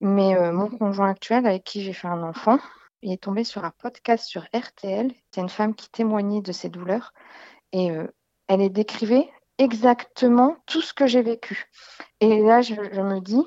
Mais 0.00 0.36
euh, 0.36 0.52
mon 0.52 0.68
conjoint 0.68 1.10
actuel, 1.10 1.46
avec 1.46 1.64
qui 1.64 1.82
j'ai 1.82 1.92
fait 1.92 2.08
un 2.08 2.22
enfant, 2.22 2.58
il 3.02 3.12
est 3.12 3.22
tombé 3.22 3.44
sur 3.44 3.64
un 3.64 3.72
podcast 3.78 4.26
sur 4.26 4.44
RTL. 4.54 5.12
C'est 5.30 5.40
une 5.40 5.48
femme 5.48 5.74
qui 5.74 5.90
témoignait 5.90 6.40
de 6.40 6.52
ses 6.52 6.70
douleurs 6.70 7.12
et 7.72 7.90
euh, 7.90 8.06
elle 8.50 8.68
décrivait 8.72 9.30
exactement 9.58 10.56
tout 10.66 10.82
ce 10.82 10.92
que 10.92 11.06
j'ai 11.06 11.22
vécu. 11.22 11.70
Et 12.20 12.42
là, 12.42 12.62
je, 12.62 12.74
me 12.74 13.20
dis, 13.20 13.46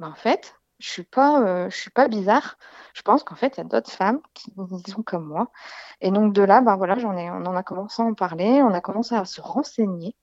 bah, 0.00 0.08
en 0.08 0.14
fait, 0.14 0.56
je 0.80 0.88
suis 0.88 1.06
euh, 1.16 1.70
suis 1.70 1.90
pas 1.90 2.08
bizarre. 2.08 2.58
Je 2.92 3.02
pense 3.02 3.22
qu'en 3.22 3.36
fait, 3.36 3.56
il 3.56 3.58
y 3.58 3.60
a 3.60 3.64
d'autres 3.64 3.92
femmes 3.92 4.20
qui 4.34 4.52
sont 4.90 5.02
comme 5.04 5.26
moi. 5.26 5.52
Et 6.00 6.10
donc 6.10 6.32
de 6.32 6.42
là, 6.42 6.60
ben 6.60 6.76
voilà, 6.76 6.96
on 7.04 7.46
en 7.46 7.56
a 7.56 7.62
commencé 7.62 8.02
à 8.02 8.04
en 8.04 8.14
parler, 8.14 8.62
on 8.62 8.74
a 8.74 8.80
commencé 8.80 9.14
à 9.14 9.24
se 9.24 9.40
renseigner. 9.40 10.16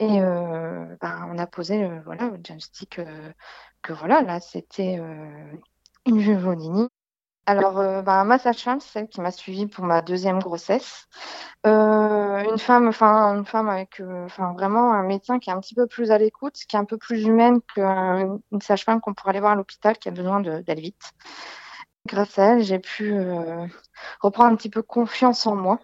Et 0.00 0.20
euh, 0.20 0.96
ben, 1.00 1.28
on 1.30 1.38
a 1.38 1.46
posé 1.46 1.84
euh, 1.84 2.00
voilà, 2.04 2.28
le 2.30 2.38
diagnostic 2.38 3.00
que 3.82 3.92
voilà, 3.92 4.22
là, 4.22 4.40
c'était 4.40 5.00
une 6.06 6.18
vulvodynie 6.18 6.88
alors, 7.50 7.80
euh, 7.80 8.00
bah, 8.02 8.22
ma 8.22 8.38
sage-femme, 8.38 8.78
celle 8.78 9.08
qui 9.08 9.20
m'a 9.20 9.32
suivie 9.32 9.66
pour 9.66 9.84
ma 9.84 10.02
deuxième 10.02 10.38
grossesse. 10.38 11.08
Euh, 11.66 12.44
une 12.48 12.58
femme, 12.58 12.86
enfin, 12.86 13.34
une 13.36 13.44
femme 13.44 13.68
avec, 13.68 13.98
euh, 13.98 14.24
enfin, 14.26 14.52
vraiment 14.52 14.92
un 14.92 15.02
médecin 15.02 15.40
qui 15.40 15.50
est 15.50 15.52
un 15.52 15.58
petit 15.58 15.74
peu 15.74 15.88
plus 15.88 16.12
à 16.12 16.18
l'écoute, 16.18 16.54
qui 16.68 16.76
est 16.76 16.78
un 16.78 16.84
peu 16.84 16.96
plus 16.96 17.24
humaine 17.24 17.60
qu'une 17.62 18.60
sage-femme 18.62 19.00
qu'on 19.00 19.14
pourrait 19.14 19.30
aller 19.30 19.40
voir 19.40 19.52
à 19.52 19.56
l'hôpital, 19.56 19.98
qui 19.98 20.08
a 20.08 20.12
besoin 20.12 20.40
d'aller 20.40 20.80
vite. 20.80 21.10
Grâce 22.06 22.38
à 22.38 22.52
elle, 22.52 22.62
j'ai 22.62 22.78
pu 22.78 23.18
reprendre 24.20 24.52
un 24.52 24.56
petit 24.56 24.70
peu 24.70 24.82
confiance 24.82 25.44
en 25.48 25.56
moi. 25.56 25.80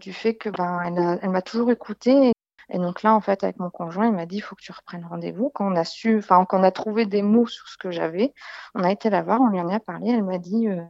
du 0.00 0.12
fait 0.12 0.34
que 0.34 0.50
ben 0.50 1.18
elle 1.22 1.30
m'a 1.30 1.42
toujours 1.42 1.70
écoutée 1.70 2.32
et 2.72 2.78
donc 2.78 3.02
là, 3.02 3.14
en 3.14 3.20
fait, 3.20 3.44
avec 3.44 3.58
mon 3.58 3.68
conjoint, 3.68 4.06
il 4.06 4.14
m'a 4.14 4.24
dit, 4.24 4.36
il 4.36 4.40
faut 4.40 4.56
que 4.56 4.62
tu 4.62 4.72
reprennes 4.72 5.04
rendez-vous. 5.04 5.50
Quand 5.50 5.70
on 5.70 5.76
a 5.76 5.84
su, 5.84 6.18
enfin, 6.18 6.46
quand 6.46 6.58
on 6.58 6.62
a 6.62 6.70
trouvé 6.70 7.04
des 7.04 7.20
mots 7.20 7.46
sur 7.46 7.68
ce 7.68 7.76
que 7.76 7.90
j'avais, 7.90 8.32
on 8.74 8.82
a 8.82 8.90
été 8.90 9.10
la 9.10 9.22
voir, 9.22 9.42
on 9.42 9.48
lui 9.48 9.60
en 9.60 9.68
a 9.68 9.78
parlé. 9.78 10.08
Elle 10.10 10.24
m'a 10.24 10.38
dit, 10.38 10.68
euh, 10.68 10.82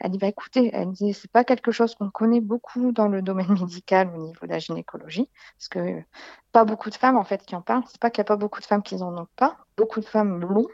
elle 0.00 0.10
dit, 0.10 0.18
bah 0.18 0.26
écoutez, 0.26 0.70
elle 0.74 0.90
dit, 0.92 1.14
c'est 1.14 1.32
pas 1.32 1.42
quelque 1.44 1.72
chose 1.72 1.94
qu'on 1.94 2.10
connaît 2.10 2.42
beaucoup 2.42 2.92
dans 2.92 3.08
le 3.08 3.22
domaine 3.22 3.52
médical 3.58 4.10
au 4.14 4.18
niveau 4.18 4.46
de 4.46 4.52
la 4.52 4.58
gynécologie, 4.58 5.30
parce 5.56 5.68
que 5.70 5.78
euh, 5.78 6.04
pas 6.52 6.64
beaucoup 6.64 6.90
de 6.90 6.94
femmes 6.96 7.16
en 7.16 7.24
fait 7.24 7.42
qui 7.46 7.56
en 7.56 7.62
parlent. 7.62 7.84
C'est 7.86 8.00
pas 8.00 8.10
qu'il 8.10 8.20
n'y 8.20 8.26
a 8.26 8.28
pas 8.28 8.36
beaucoup 8.36 8.60
de 8.60 8.66
femmes 8.66 8.82
qui 8.82 8.96
en 9.02 9.16
ont 9.16 9.28
pas, 9.36 9.56
beaucoup 9.78 10.00
de 10.00 10.06
femmes 10.06 10.40
l'ont, 10.40 10.66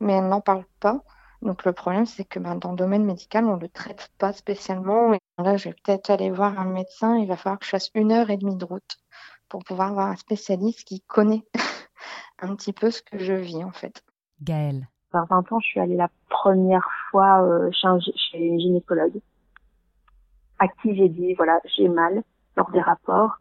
mais 0.00 0.14
elles 0.14 0.28
n'en 0.28 0.40
parlent 0.40 0.64
pas. 0.80 1.02
Donc 1.42 1.64
le 1.66 1.72
problème, 1.72 2.06
c'est 2.06 2.24
que 2.24 2.38
ben, 2.38 2.56
dans 2.56 2.70
le 2.70 2.76
domaine 2.76 3.04
médical, 3.04 3.44
on 3.44 3.56
ne 3.56 3.60
le 3.60 3.68
traite 3.68 4.10
pas 4.18 4.32
spécialement. 4.32 5.12
Et 5.12 5.20
là, 5.38 5.56
je 5.56 5.68
vais 5.68 5.74
peut-être 5.84 6.10
aller 6.10 6.30
voir 6.30 6.58
un 6.58 6.64
médecin. 6.64 7.16
Il 7.18 7.28
va 7.28 7.36
falloir 7.36 7.58
que 7.58 7.66
je 7.66 7.70
fasse 7.70 7.90
une 7.94 8.10
heure 8.10 8.30
et 8.30 8.38
demie 8.38 8.56
de 8.56 8.64
route 8.64 8.96
pour 9.48 9.64
pouvoir 9.64 9.90
avoir 9.90 10.08
un 10.08 10.16
spécialiste 10.16 10.84
qui 10.84 11.00
connaît 11.00 11.44
un 12.40 12.54
petit 12.54 12.72
peu 12.72 12.90
ce 12.90 13.02
que 13.02 13.18
je 13.18 13.32
vis 13.32 13.64
en 13.64 13.72
fait. 13.72 14.02
Gaëlle. 14.42 14.88
Vers 15.12 15.26
20 15.26 15.52
ans, 15.52 15.60
je 15.60 15.66
suis 15.66 15.80
allée 15.80 15.96
la 15.96 16.10
première 16.28 16.86
fois 17.10 17.42
euh, 17.42 17.70
chez, 17.72 17.86
un, 17.86 17.98
chez 18.00 18.38
une 18.38 18.60
gynécologue 18.60 19.20
à 20.58 20.68
qui 20.68 20.94
j'ai 20.96 21.08
dit 21.08 21.34
voilà 21.34 21.60
j'ai 21.76 21.88
mal 21.88 22.22
lors 22.56 22.70
des 22.70 22.80
rapports. 22.80 23.38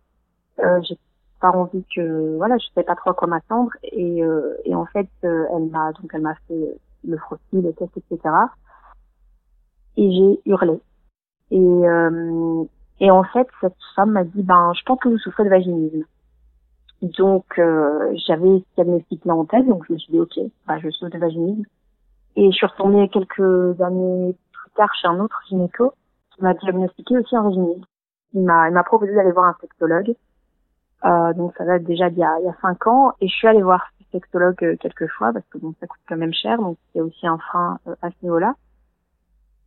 Euh, 0.60 0.82
j'ai 0.88 0.98
pas 1.40 1.52
envie 1.52 1.84
que 1.96 2.38
voilà 2.38 2.58
je 2.58 2.66
sais 2.74 2.84
pas 2.84 2.96
trop 2.96 3.12
à 3.12 3.14
quoi 3.14 3.28
m'attendre 3.28 3.72
et, 3.84 4.24
euh, 4.24 4.56
et 4.66 4.74
en 4.74 4.86
fait 4.86 5.10
euh, 5.24 5.46
elle 5.54 5.66
m'a 5.66 5.92
donc 5.94 6.10
elle 6.14 6.22
m'a 6.22 6.36
fait 6.48 6.78
le 7.04 7.18
frottis, 7.18 7.42
le 7.54 7.74
test 7.74 7.92
etc. 7.98 8.34
Et 9.98 10.12
j'ai 10.12 10.50
hurlé 10.50 10.80
et 11.52 11.58
euh, 11.58 12.64
et 13.00 13.12
en 13.12 13.24
fait, 13.24 13.48
cette 13.62 13.76
femme 13.96 14.12
m'a 14.12 14.24
dit, 14.24 14.44
ben, 14.44 14.74
je 14.74 14.84
pense 14.84 15.00
que 15.00 15.10
vous 15.10 15.18
souffrez 15.18 15.44
de 15.44 15.50
vaginisme. 15.50 16.04
Donc, 17.02 17.46
euh, 17.60 18.16
j'avais 18.26 18.60
ce 18.60 18.76
diagnostic-là 18.76 19.36
en 19.36 19.46
tête, 19.46 19.68
donc 19.68 19.86
je 19.88 19.94
me 19.94 19.98
suis 20.00 20.12
dit, 20.12 20.20
ok, 20.20 20.40
ben, 20.68 20.80
je 20.80 20.90
souffre 20.90 21.12
de 21.12 21.20
vaginisme. 21.20 21.64
Et 22.36 22.52
je 22.52 22.56
suis 22.56 22.66
retournée 22.66 23.10
quelques 23.10 23.82
années 23.82 24.36
plus 24.52 24.72
tard 24.76 24.90
chez 25.00 25.08
un 25.08 25.20
autre 25.20 25.40
gynéco 25.50 25.94
qui 26.36 26.44
m'a 26.44 26.54
diagnostiqué 26.56 27.18
aussi 27.18 27.36
un 27.36 27.44
vaginisme. 27.44 27.86
Il 28.34 28.44
m'a, 28.44 28.70
il 28.70 28.74
m'a 28.74 28.84
proposé 28.84 29.14
d'aller 29.14 29.32
voir 29.32 29.46
un 29.46 29.56
sexologue. 29.62 30.16
Euh, 31.06 31.34
donc 31.34 31.54
ça 31.58 31.66
date 31.66 31.84
déjà 31.84 32.10
d'il 32.10 32.20
y 32.20 32.24
a, 32.24 32.40
il 32.40 32.46
y 32.46 32.50
a 32.50 32.56
cinq 32.62 32.86
ans. 32.88 33.14
Et 33.22 33.28
je 33.28 33.34
suis 33.34 33.48
allée 33.48 33.62
voir 33.62 33.88
ce 34.00 34.12
sexologue 34.12 34.64
euh, 34.64 34.76
quelques 34.80 35.08
fois 35.08 35.32
parce 35.34 35.46
que 35.48 35.58
bon, 35.58 35.74
ça 35.80 35.88
coûte 35.88 36.02
quand 36.08 36.18
même 36.18 36.34
cher, 36.34 36.58
donc 36.58 36.78
il 36.94 37.00
y 37.00 37.02
a 37.02 37.04
aussi 37.04 37.28
un 37.28 37.38
frein 37.38 37.80
euh, 37.88 37.96
à 38.02 38.10
ce 38.10 38.16
niveau-là. 38.24 38.54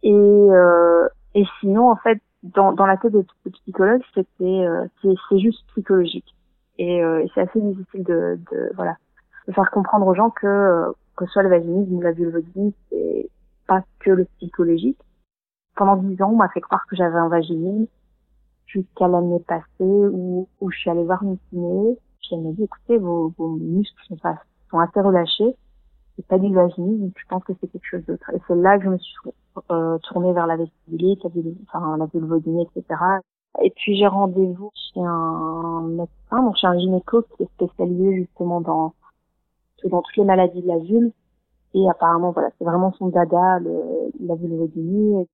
Et, 0.03 0.13
euh, 0.13 1.09
et 1.35 1.45
sinon, 1.61 1.91
en 1.91 1.97
fait, 1.97 2.21
dans, 2.43 2.73
dans 2.73 2.87
la 2.87 2.97
tête 2.97 3.13
de, 3.13 3.25
de 3.45 3.51
psychologue, 3.51 4.03
c'était 4.15 4.45
euh, 4.45 4.87
c'est 5.03 5.39
juste 5.39 5.67
psychologique. 5.69 6.35
Et, 6.79 7.03
euh, 7.03 7.23
et 7.23 7.31
c'est 7.35 7.43
assez 7.43 7.61
difficile 7.61 8.05
de, 8.05 8.39
de 8.51 8.71
voilà 8.75 8.97
de 9.47 9.53
faire 9.53 9.71
comprendre 9.71 10.07
aux 10.07 10.15
gens 10.15 10.31
que 10.31 10.47
euh, 10.47 10.93
que 11.17 11.27
soit 11.27 11.43
le 11.43 11.51
vaginisme 11.51 11.95
ou 11.95 12.01
la 12.01 12.13
vulvodynie, 12.13 12.75
c'est 12.89 13.29
pas 13.67 13.83
que 14.01 14.11
le 14.11 14.25
psychologique. 14.37 14.99
Pendant 15.77 15.97
dix 15.97 16.21
ans, 16.23 16.31
on 16.31 16.37
m'a 16.37 16.49
fait 16.49 16.61
croire 16.61 16.87
que 16.87 16.97
j'avais 16.97 17.19
un 17.19 17.29
vaginisme 17.29 17.87
jusqu'à 18.67 19.09
l'année 19.09 19.41
passée 19.41 19.65
où, 19.81 20.49
où 20.61 20.71
je 20.71 20.79
suis 20.79 20.91
allée 20.91 21.05
voir 21.05 21.23
une 21.23 21.39
kiné. 21.51 21.99
Elle 22.33 22.43
m'a 22.43 22.53
dit, 22.53 22.63
écoutez, 22.63 22.97
vos, 22.97 23.33
vos 23.37 23.57
muscles 23.57 24.01
sont, 24.07 24.17
pas, 24.17 24.39
sont 24.71 24.79
assez 24.79 25.01
relâchés 25.01 25.57
pas 26.27 26.39
du 26.39 26.53
vaginisme, 26.53 27.11
je 27.17 27.25
pense 27.29 27.45
que 27.45 27.53
c'est 27.61 27.69
quelque 27.69 27.87
chose 27.87 28.05
d'autre. 28.07 28.31
Et 28.35 28.41
c'est 28.47 28.57
là 28.57 28.79
que 28.79 28.85
je 28.85 28.91
me 28.91 28.99
suis 28.99 29.15
euh, 29.71 29.99
tournée 29.99 30.33
vers 30.33 30.47
la 30.47 30.57
vestibulite, 30.57 31.21
enfin 31.25 31.97
la 31.97 32.07
vulvodynie, 32.07 32.67
etc. 32.75 33.01
Et 33.63 33.71
puis 33.71 33.97
j'ai 33.97 34.07
rendez-vous 34.07 34.71
chez 34.75 35.01
un 35.01 35.83
médecin, 35.83 36.43
donc 36.43 36.57
chez 36.57 36.67
un 36.67 36.79
gynéco 36.79 37.23
qui 37.23 37.43
est 37.43 37.51
spécialisé 37.55 38.15
justement 38.17 38.61
dans 38.61 38.95
dans 39.85 40.03
toutes 40.03 40.17
les 40.17 40.25
maladies 40.25 40.63
de 40.63 40.69
la 40.69 40.79
vulve. 40.79 41.13
Et 41.73 41.89
apparemment, 41.89 42.33
voilà, 42.33 42.51
c'est 42.59 42.65
vraiment 42.65 42.93
son 42.95 43.09
dada, 43.09 43.61
la 44.21 44.35
vulvodynie. 44.35 45.27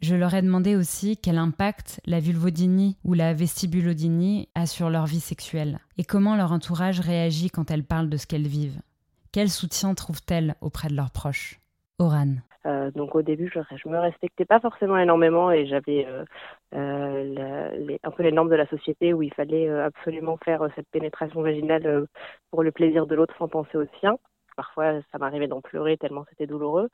Je 0.00 0.16
leur 0.16 0.34
ai 0.34 0.42
demandé 0.42 0.74
aussi 0.74 1.16
quel 1.16 1.38
impact 1.38 2.00
la 2.06 2.18
vulvodynie 2.18 2.96
ou 3.04 3.14
la 3.14 3.34
vestibulodynie 3.34 4.48
a 4.56 4.66
sur 4.66 4.90
leur 4.90 5.06
vie 5.06 5.20
sexuelle 5.20 5.78
et 5.96 6.02
comment 6.02 6.34
leur 6.34 6.50
entourage 6.50 6.98
réagit 6.98 7.50
quand 7.50 7.70
elles 7.70 7.84
parlent 7.84 8.08
de 8.08 8.16
ce 8.16 8.26
qu'elles 8.26 8.48
vivent. 8.48 8.80
Quel 9.32 9.48
soutien 9.48 9.94
trouvent-elles 9.94 10.54
auprès 10.60 10.88
de 10.88 10.94
leurs 10.94 11.10
proches? 11.10 11.58
Oran. 11.98 12.34
Euh, 12.66 12.90
donc 12.90 13.14
au 13.14 13.22
début, 13.22 13.50
je, 13.52 13.60
je 13.76 13.88
me 13.88 13.98
respectais 13.98 14.44
pas 14.44 14.60
forcément 14.60 14.98
énormément 14.98 15.50
et 15.50 15.66
j'avais 15.66 16.06
euh, 16.06 16.24
euh, 16.74 17.96
un 18.02 18.10
peu 18.10 18.22
les 18.22 18.30
normes 18.30 18.50
de 18.50 18.56
la 18.56 18.66
société 18.66 19.14
où 19.14 19.22
il 19.22 19.32
fallait 19.32 19.70
absolument 19.70 20.36
faire 20.44 20.68
cette 20.76 20.88
pénétration 20.90 21.40
vaginale 21.40 22.06
pour 22.50 22.62
le 22.62 22.72
plaisir 22.72 23.06
de 23.06 23.14
l'autre 23.14 23.34
sans 23.38 23.48
penser 23.48 23.78
au 23.78 23.86
sien. 24.00 24.16
Parfois, 24.54 25.00
ça 25.10 25.18
m'arrivait 25.18 25.48
d'en 25.48 25.62
pleurer 25.62 25.96
tellement 25.96 26.26
c'était 26.28 26.46
douloureux. 26.46 26.90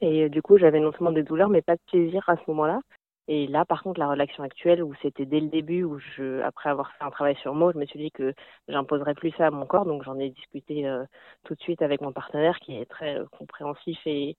Et 0.00 0.28
du 0.28 0.42
coup, 0.42 0.58
j'avais 0.58 0.80
non 0.80 0.92
seulement 0.92 1.12
des 1.12 1.22
douleurs, 1.22 1.48
mais 1.48 1.62
pas 1.62 1.76
de 1.76 1.80
plaisir 1.90 2.22
à 2.28 2.36
ce 2.36 2.42
moment-là. 2.48 2.80
Et 3.28 3.46
là, 3.46 3.64
par 3.66 3.82
contre, 3.82 4.00
la 4.00 4.08
relation 4.08 4.42
actuelle, 4.42 4.82
où 4.82 4.94
c'était 5.02 5.26
dès 5.26 5.40
le 5.40 5.48
début, 5.48 5.84
où 5.84 5.98
je, 5.98 6.40
après 6.42 6.70
avoir 6.70 6.90
fait 6.92 7.04
un 7.04 7.10
travail 7.10 7.36
sur 7.36 7.54
moi, 7.54 7.72
je 7.74 7.78
me 7.78 7.84
suis 7.86 7.98
dit 7.98 8.10
que 8.10 8.34
j'imposerais 8.68 9.14
plus 9.14 9.32
ça 9.32 9.48
à 9.48 9.50
mon 9.50 9.66
corps. 9.66 9.84
Donc, 9.84 10.02
j'en 10.02 10.18
ai 10.18 10.30
discuté 10.30 10.88
euh, 10.88 11.04
tout 11.44 11.54
de 11.54 11.60
suite 11.60 11.82
avec 11.82 12.00
mon 12.00 12.12
partenaire, 12.12 12.58
qui 12.60 12.74
est 12.74 12.86
très 12.86 13.18
euh, 13.18 13.26
compréhensif 13.38 13.98
et, 14.06 14.36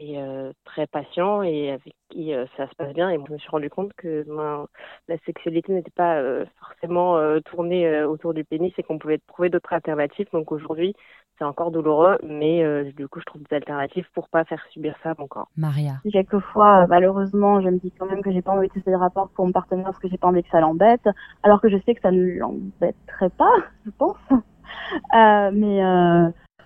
et 0.00 0.18
euh, 0.18 0.52
très 0.64 0.86
patient 0.86 1.42
et 1.42 1.70
avec 1.72 1.94
qui 2.08 2.32
euh, 2.32 2.46
ça 2.56 2.68
se 2.68 2.74
passe 2.76 2.92
bien. 2.94 3.10
Et 3.10 3.18
je 3.26 3.32
me 3.32 3.38
suis 3.38 3.50
rendu 3.50 3.68
compte 3.68 3.92
que 3.96 4.24
ben, 4.28 4.66
la 5.08 5.16
sexualité 5.26 5.72
n'était 5.72 5.90
pas 5.90 6.16
euh, 6.16 6.44
forcément 6.60 7.18
tournée 7.42 8.04
autour 8.04 8.34
du 8.34 8.44
pénis 8.44 8.72
et 8.78 8.82
qu'on 8.82 8.98
pouvait 8.98 9.18
trouver 9.26 9.50
d'autres 9.50 9.72
alternatives. 9.72 10.28
Donc 10.32 10.52
aujourd'hui, 10.52 10.94
c'est 11.38 11.44
encore 11.44 11.70
douloureux, 11.70 12.18
mais 12.22 12.84
du 12.92 13.08
coup, 13.08 13.20
je 13.20 13.24
trouve 13.24 13.42
des 13.42 13.56
alternatives 13.56 14.06
pour 14.14 14.28
pas 14.28 14.44
faire 14.44 14.64
subir 14.70 14.94
ça 15.02 15.10
à 15.10 15.14
mon 15.18 15.26
corps. 15.26 15.48
Maria. 15.56 15.94
Quelquefois, 16.10 16.86
malheureusement, 16.88 17.60
je 17.60 17.68
me 17.68 17.78
dis 17.78 17.92
quand 17.92 18.06
même 18.06 18.22
que 18.22 18.32
j'ai 18.32 18.42
pas 18.42 18.52
envie 18.52 18.68
de 18.68 18.72
faire 18.72 18.82
des 18.84 18.96
rapports 18.96 19.28
pour 19.30 19.46
mon 19.46 19.52
partenaire 19.52 19.86
parce 19.86 19.98
que 19.98 20.08
j'ai 20.08 20.18
pas 20.18 20.28
envie 20.28 20.42
que 20.42 20.50
ça 20.50 20.60
l'embête, 20.60 21.08
alors 21.42 21.60
que 21.60 21.68
je 21.68 21.76
sais 21.84 21.94
que 21.94 22.00
ça 22.00 22.10
ne 22.10 22.38
l'embêterait 22.38 23.30
pas, 23.30 23.54
je 23.84 23.90
pense. 23.90 24.16
mais 25.52 25.82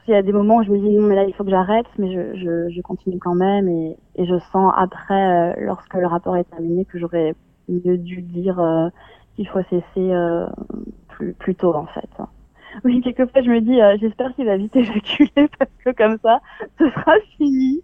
il 0.08 0.10
y 0.10 0.16
a 0.16 0.22
des 0.22 0.32
moments 0.32 0.56
où 0.56 0.62
je 0.64 0.70
me 0.70 0.78
dis 0.78 0.90
non 0.90 1.06
mais 1.06 1.14
là 1.14 1.24
il 1.24 1.34
faut 1.34 1.44
que 1.44 1.50
j'arrête 1.50 1.86
mais 1.98 2.12
je, 2.12 2.80
continue 2.82 3.18
quand 3.18 3.34
même 3.34 3.68
et, 3.68 3.96
je 4.18 4.38
sens 4.52 4.72
après 4.76 5.14
euh, 5.14 5.54
lorsque 5.60 5.94
le 5.94 6.06
rapport 6.06 6.36
est 6.36 6.44
terminé 6.44 6.84
que 6.84 6.98
j'aurais 6.98 7.34
mieux 7.68 7.98
dû 7.98 8.22
dire 8.22 8.58
euh, 8.58 8.88
qu'il 9.36 9.48
faut 9.48 9.62
cesser 9.70 9.84
euh, 9.98 10.46
plus, 11.38 11.54
tôt 11.54 11.74
en 11.74 11.86
fait. 11.86 12.08
Oui, 12.84 13.00
quelquefois 13.00 13.42
je 13.42 13.50
me 13.50 13.60
dis 13.60 13.78
j'espère 14.00 14.34
qu'il 14.34 14.46
va 14.46 14.56
vite 14.56 14.74
éjaculer 14.74 15.30
parce 15.58 15.70
que 15.84 15.90
comme 15.90 16.18
ça 16.22 16.40
ce 16.78 16.88
sera 16.90 17.14
fini 17.36 17.82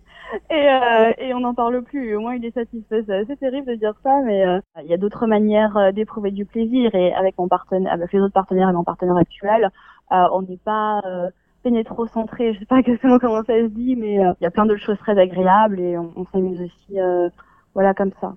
et, 0.51 1.33
on 1.33 1.41
n'en 1.41 1.55
parle 1.55 1.83
plus. 1.83 2.17
Au 2.17 2.21
moins 2.21 2.35
il 2.35 2.45
est 2.45 2.55
satisfait. 2.55 3.05
C'est 3.07 3.39
terrible 3.39 3.69
de 3.69 3.75
dire 3.77 3.95
ça 4.03 4.21
mais 4.25 4.45
il 4.83 4.87
y 4.87 4.95
a 4.95 4.97
d'autres 4.97 5.27
manières 5.27 5.93
d'éprouver 5.93 6.33
du 6.33 6.45
plaisir 6.45 6.95
et 6.95 7.15
avec 7.15 7.39
mon 7.39 7.49
partenaire, 7.49 7.93
avec 7.93 8.13
les 8.13 8.21
autres 8.21 8.35
partenaires 8.35 8.69
et 8.69 8.73
mon 8.73 8.85
partenaire 8.85 9.17
actuel, 9.17 9.71
on 10.11 10.43
n'est 10.43 10.59
pas 10.59 11.01
pénétrocentré, 11.69 12.55
je 12.55 12.61
sais 12.61 12.67
pas 12.67 12.79
exactement 12.79 13.19
comment 13.19 13.45
ça 13.45 13.55
se 13.61 13.67
dit, 13.67 13.95
mais 13.95 14.25
euh, 14.25 14.33
il 14.41 14.45
y 14.45 14.47
a 14.47 14.51
plein 14.51 14.65
d'autres 14.65 14.85
choses 14.85 14.99
très 14.99 15.19
agréables 15.19 15.79
et 15.81 15.99
on, 15.99 16.25
s'amuse 16.33 16.61
aussi, 16.63 16.99
euh, 16.99 17.29
voilà, 17.75 17.93
comme 17.93 18.13
ça. 18.21 18.35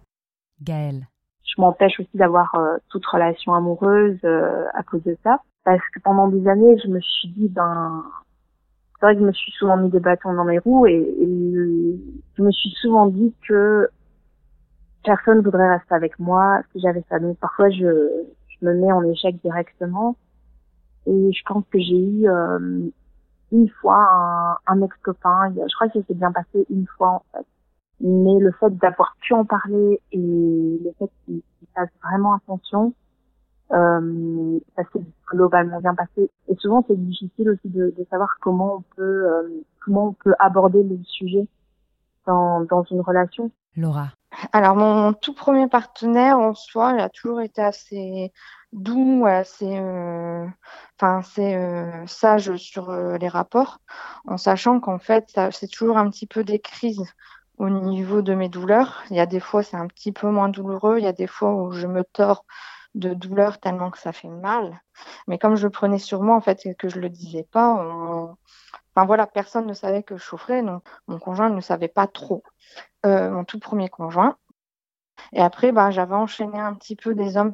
Gaëlle. 0.62 1.08
Je 1.46 1.62
m'empêche 1.62 2.00
aussi 2.00 2.16
d'avoir 2.18 2.54
euh, 2.56 2.78
toute 2.90 3.06
relation 3.06 3.54
amoureuse 3.54 4.20
à 4.74 4.84
cause 4.84 5.04
de 5.04 5.18
ça, 5.24 5.40
parce 5.64 5.82
que 5.94 6.00
pendant 6.02 6.28
des 6.28 6.46
années, 6.48 6.78
je 6.84 6.90
me 6.90 7.00
suis 7.00 7.30
dit, 7.30 7.48
ben, 7.48 8.04
c'est 9.00 9.06
vrai 9.06 9.16
que 9.16 9.22
je 9.22 9.26
me 9.26 9.32
suis 9.32 9.52
souvent 9.54 9.78
mis 9.78 9.90
des 9.90 10.00
bâtons 10.00 10.34
dans 10.34 10.46
mes 10.46 10.60
roues 10.60 10.86
et, 10.86 11.18
je 12.38 12.44
me 12.44 12.52
suis 12.52 12.72
souvent 12.82 13.08
dit 13.08 13.34
que 13.48 13.90
personne 15.04 15.42
voudrait 15.42 15.78
rester 15.78 15.94
avec 15.94 16.18
moi 16.20 16.62
si 16.72 16.82
j'avais 16.82 17.04
ça. 17.10 17.20
Donc 17.20 17.38
parfois, 17.38 17.70
je, 17.70 18.26
je 18.48 18.66
me 18.66 18.74
mets 18.74 18.92
en 18.92 19.04
échec 19.04 19.40
directement. 19.42 20.16
Et 21.08 21.32
je 21.34 21.42
pense 21.46 21.64
que 21.72 21.80
j'ai 21.80 21.98
eu 21.98 22.28
une 23.52 23.70
fois 23.70 24.08
un, 24.12 24.58
un 24.68 24.82
ex-copain. 24.82 25.54
Je 25.56 25.76
crois 25.76 25.88
que 25.90 26.00
ça 26.00 26.06
s'est 26.08 26.14
bien 26.14 26.32
passé 26.32 26.66
une 26.70 26.88
fois 26.98 27.10
en 27.10 27.24
fait. 27.32 27.46
Mais 28.00 28.40
le 28.40 28.52
fait 28.54 28.76
d'avoir 28.78 29.16
pu 29.22 29.34
en 29.34 29.46
parler 29.46 30.02
et 30.12 30.18
le 30.18 30.92
fait 30.98 31.10
qu'il 31.26 31.42
fasse 31.76 31.90
vraiment 32.04 32.34
attention, 32.34 32.94
euh, 33.74 34.60
ça 34.76 34.84
s'est 34.92 35.04
globalement 35.30 35.80
bien 35.80 35.94
passé. 35.94 36.30
Et 36.48 36.56
souvent, 36.56 36.84
c'est 36.88 36.96
difficile 36.96 37.52
aussi 37.52 37.70
de, 37.70 37.94
de, 37.98 38.06
savoir 38.10 38.38
comment 38.42 38.78
on 38.78 38.82
peut 38.96 39.32
euh, 39.32 39.64
comment 39.86 40.08
on 40.08 40.14
peut 40.14 40.34
aborder 40.40 40.84
le 40.84 40.98
sujet 41.04 41.48
dans, 42.26 42.62
dans 42.62 42.84
une 42.84 43.02
relation. 43.02 43.52
Laura. 43.78 44.08
Alors 44.54 44.76
mon 44.76 45.14
tout 45.14 45.34
premier 45.34 45.68
partenaire 45.68 46.40
en 46.40 46.54
soi, 46.54 46.94
il 46.96 47.00
a 47.02 47.10
toujours 47.10 47.42
été 47.42 47.62
assez 47.62 48.32
doux, 48.72 49.26
assez, 49.26 49.78
euh, 49.78 50.48
enfin, 50.98 51.22
c'est 51.22 51.56
euh, 51.56 52.06
sage 52.08 52.56
sur 52.56 52.90
euh, 52.90 53.18
les 53.18 53.28
rapports, 53.28 53.80
en 54.28 54.38
sachant 54.38 54.80
qu'en 54.80 55.00
fait, 55.00 55.38
c'est 55.52 55.70
toujours 55.70 55.98
un 55.98 56.10
petit 56.10 56.28
peu 56.28 56.44
des 56.44 56.60
crises 56.60 57.04
au 57.58 57.70
niveau 57.70 58.22
de 58.22 58.34
mes 58.34 58.50
douleurs. 58.50 59.04
Il 59.10 59.18
y 59.18 59.20
a 59.20 59.26
des 59.26 59.40
fois, 59.40 59.64
c'est 59.64 59.78
un 59.78 59.88
petit 59.88 60.12
peu 60.12 60.30
moins 60.30 60.50
douloureux. 60.50 60.98
Il 60.98 61.04
y 61.04 61.08
a 61.08 61.14
des 61.14 61.28
fois 61.28 61.54
où 61.54 61.72
je 61.72 61.88
me 61.88 62.04
tords 62.04 62.46
de 62.96 63.14
douleur 63.14 63.60
tellement 63.60 63.92
que 63.92 64.00
ça 64.00 64.14
fait 64.14 64.30
mal. 64.30 64.82
Mais 65.28 65.38
comme 65.38 65.56
je 65.56 65.68
le 65.68 65.70
prenais 65.72 66.00
sur 66.00 66.22
moi, 66.24 66.36
en 66.36 66.42
fait, 66.42 66.66
et 66.66 66.76
que 66.76 66.90
je 66.90 67.00
le 67.00 67.10
disais 67.10 67.48
pas, 67.52 68.36
enfin 68.96 69.06
voilà, 69.06 69.28
personne 69.28 69.66
ne 69.68 69.74
savait 69.74 70.04
que 70.04 70.18
je 70.18 70.24
souffrais. 70.24 70.64
Donc, 70.64 70.84
mon 71.08 71.20
conjoint 71.20 71.50
ne 71.50 71.62
savait 71.62 71.88
pas 71.88 72.08
trop. 72.08 72.44
mon 73.04 73.44
tout 73.46 73.60
premier 73.60 73.90
conjoint. 73.90 74.38
Et 75.34 75.42
après, 75.42 75.72
bah, 75.72 75.92
j'avais 75.92 76.16
enchaîné 76.16 76.60
un 76.60 76.74
petit 76.74 76.96
peu 76.96 77.14
des 77.16 77.38
hommes 77.38 77.54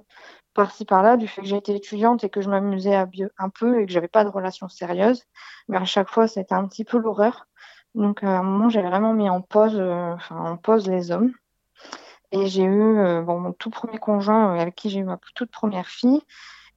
par-ci 0.53 0.85
par-là 0.85 1.17
du 1.17 1.27
fait 1.27 1.41
que 1.41 1.47
j'étais 1.47 1.75
étudiante 1.75 2.23
et 2.23 2.29
que 2.29 2.41
je 2.41 2.49
m'amusais 2.49 2.95
un 2.95 3.49
peu 3.49 3.79
et 3.79 3.85
que 3.85 3.91
j'avais 3.91 4.07
pas 4.07 4.23
de 4.23 4.29
relation 4.29 4.67
sérieuse. 4.69 5.23
Mais 5.67 5.77
à 5.77 5.85
chaque 5.85 6.09
fois, 6.09 6.27
c'était 6.27 6.55
un 6.55 6.67
petit 6.67 6.83
peu 6.83 6.97
l'horreur. 6.97 7.47
Donc 7.95 8.23
à 8.23 8.39
un 8.39 8.43
moment, 8.43 8.69
j'ai 8.69 8.81
vraiment 8.81 9.13
mis 9.13 9.29
en 9.29 9.41
pause, 9.41 9.75
euh, 9.77 10.15
en 10.29 10.57
pause 10.57 10.87
les 10.87 11.11
hommes. 11.11 11.31
Et 12.31 12.47
j'ai 12.47 12.63
eu 12.63 12.99
euh, 12.99 13.21
bon, 13.21 13.39
mon 13.39 13.53
tout 13.53 13.69
premier 13.69 13.99
conjoint 13.99 14.55
euh, 14.55 14.59
avec 14.59 14.75
qui 14.75 14.89
j'ai 14.89 14.99
eu 14.99 15.03
ma 15.03 15.19
toute 15.35 15.51
première 15.51 15.87
fille. 15.87 16.21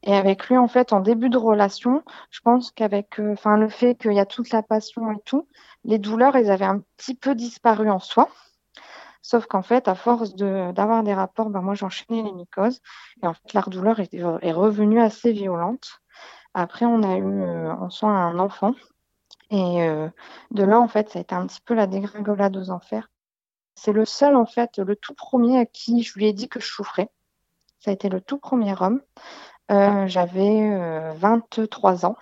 Et 0.02 0.14
avec 0.14 0.48
lui, 0.48 0.56
en 0.56 0.68
fait, 0.68 0.92
en 0.92 1.00
début 1.00 1.28
de 1.28 1.36
relation, 1.36 2.02
je 2.30 2.40
pense 2.40 2.70
qu'avec 2.70 3.20
enfin 3.20 3.56
le 3.56 3.68
fait 3.68 3.96
qu'il 3.96 4.14
y 4.14 4.20
a 4.20 4.26
toute 4.26 4.50
la 4.50 4.62
passion 4.62 5.12
et 5.12 5.20
tout, 5.24 5.46
les 5.84 5.98
douleurs, 5.98 6.36
elles 6.36 6.50
avaient 6.50 6.64
un 6.64 6.80
petit 6.96 7.14
peu 7.14 7.34
disparu 7.34 7.90
en 7.90 7.98
soi. 7.98 8.28
Sauf 9.22 9.46
qu'en 9.46 9.62
fait, 9.62 9.88
à 9.88 9.94
force 9.94 10.34
d'avoir 10.34 11.02
des 11.02 11.12
rapports, 11.12 11.50
ben 11.50 11.60
moi 11.60 11.74
j'enchaînais 11.74 12.22
les 12.22 12.32
mycoses 12.32 12.80
et 13.22 13.26
en 13.26 13.34
fait 13.34 13.52
la 13.52 13.60
douleur 13.62 14.00
est, 14.00 14.14
est 14.14 14.52
revenue 14.52 15.00
assez 15.00 15.32
violente. 15.32 16.00
Après, 16.54 16.86
on 16.86 17.02
a 17.02 17.16
eu 17.16 17.42
euh, 17.42 17.72
en 17.72 17.90
soi 17.90 18.10
un 18.10 18.38
enfant 18.38 18.74
et 19.50 19.82
euh, 19.82 20.08
de 20.52 20.64
là 20.64 20.80
en 20.80 20.88
fait, 20.88 21.10
ça 21.10 21.18
a 21.18 21.22
été 21.22 21.34
un 21.34 21.46
petit 21.46 21.60
peu 21.60 21.74
la 21.74 21.86
dégringolade 21.86 22.56
aux 22.56 22.70
enfers. 22.70 23.10
C'est 23.74 23.92
le 23.92 24.04
seul 24.04 24.36
en 24.36 24.46
fait, 24.46 24.78
le 24.78 24.96
tout 24.96 25.14
premier 25.14 25.58
à 25.58 25.66
qui 25.66 26.02
je 26.02 26.14
lui 26.18 26.26
ai 26.26 26.32
dit 26.32 26.48
que 26.48 26.60
je 26.60 26.66
souffrais. 26.66 27.10
Ça 27.78 27.90
a 27.90 27.94
été 27.94 28.08
le 28.08 28.20
tout 28.20 28.38
premier 28.38 28.74
homme. 28.80 29.00
Euh, 29.70 30.06
J'avais 30.06 31.14
23 31.16 32.06
ans. 32.06 32.16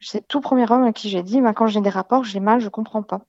C'est 0.00 0.26
tout 0.26 0.40
premier 0.40 0.70
homme 0.70 0.84
à 0.84 0.92
qui 0.92 1.08
j'ai 1.08 1.22
dit, 1.22 1.40
ben, 1.40 1.52
quand 1.52 1.66
j'ai 1.66 1.80
des 1.80 1.90
rapports, 1.90 2.24
j'ai 2.24 2.40
mal, 2.40 2.60
je 2.60 2.68
comprends 2.68 3.02
pas. 3.02 3.22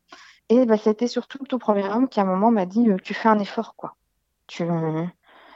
Et 0.49 0.65
bah, 0.65 0.77
c'était 0.77 1.07
surtout 1.07 1.37
le 1.41 1.47
tout 1.47 1.59
premier 1.59 1.87
homme 1.89 2.09
qui, 2.09 2.19
à 2.19 2.23
un 2.23 2.25
moment, 2.25 2.51
m'a 2.51 2.65
dit 2.65 2.89
euh, 2.89 2.97
Tu 3.03 3.13
fais 3.13 3.29
un 3.29 3.39
effort, 3.39 3.75
quoi. 3.75 3.95
Tu... 4.47 4.65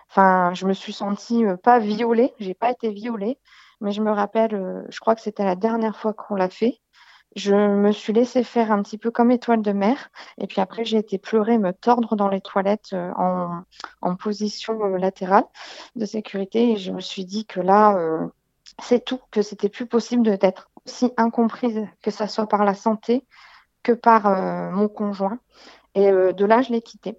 Enfin, 0.09 0.53
je 0.53 0.65
me 0.65 0.73
suis 0.73 0.93
sentie 0.93 1.45
euh, 1.45 1.57
pas 1.57 1.79
violée, 1.79 2.33
j'ai 2.39 2.53
pas 2.53 2.71
été 2.71 2.89
violée, 2.91 3.39
mais 3.81 3.91
je 3.91 4.01
me 4.01 4.11
rappelle, 4.11 4.55
euh, 4.55 4.83
je 4.89 4.99
crois 4.99 5.15
que 5.15 5.21
c'était 5.21 5.43
la 5.43 5.55
dernière 5.55 5.97
fois 5.97 6.13
qu'on 6.13 6.35
l'a 6.35 6.49
fait. 6.49 6.79
Je 7.38 7.56
me 7.56 7.91
suis 7.93 8.12
laissée 8.12 8.43
faire 8.43 8.71
un 8.71 8.82
petit 8.84 8.97
peu 8.97 9.12
comme 9.12 9.32
étoile 9.32 9.62
de 9.62 9.71
mer, 9.71 10.10
et 10.38 10.47
puis 10.47 10.60
après 10.60 10.84
j'ai 10.84 10.97
été 10.97 11.17
pleurer, 11.17 11.58
me 11.58 11.71
tordre 11.71 12.15
dans 12.15 12.28
les 12.28 12.41
toilettes 12.41 12.93
en, 12.93 13.62
en, 14.02 14.15
position 14.15 14.78
latérale 14.95 15.45
de 15.95 16.06
sécurité, 16.06 16.73
et 16.73 16.78
je 16.78 16.91
me 16.91 17.00
suis 17.00 17.26
dit 17.26 17.45
que 17.45 17.62
là, 17.62 17.95
c'est 18.82 19.04
tout, 19.04 19.19
que 19.32 19.41
c'était 19.41 19.69
plus 19.69 19.86
possible 19.86 20.38
d'être 20.38 20.69
aussi 20.86 21.12
incomprise, 21.17 21.88
que 22.02 22.12
ça 22.12 22.28
soit 22.28 22.47
par 22.47 22.63
la 22.63 22.73
santé, 22.73 23.26
que 23.84 23.91
par 23.91 24.28
euh, 24.28 24.71
mon 24.71 24.88
conjoint. 24.88 25.39
Et 25.95 26.10
euh, 26.10 26.34
de 26.34 26.45
là, 26.45 26.62
je 26.62 26.71
l'ai 26.71 26.82
quitté. 26.82 27.17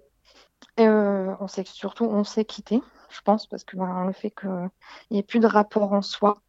Et, 0.77 0.87
euh, 0.87 1.33
on 1.39 1.47
sait 1.47 1.63
surtout, 1.65 2.05
on 2.05 2.23
s'est 2.23 2.45
quitté, 2.45 2.81
je 3.09 3.21
pense, 3.21 3.47
parce 3.47 3.63
que 3.63 3.77
ben, 3.77 4.05
le 4.05 4.13
fait 4.13 4.31
qu'il 4.31 4.69
n'y 5.11 5.19
ait 5.19 5.23
plus 5.23 5.39
de 5.39 5.47
rapport 5.47 5.93
en 5.93 6.01
soi 6.01 6.41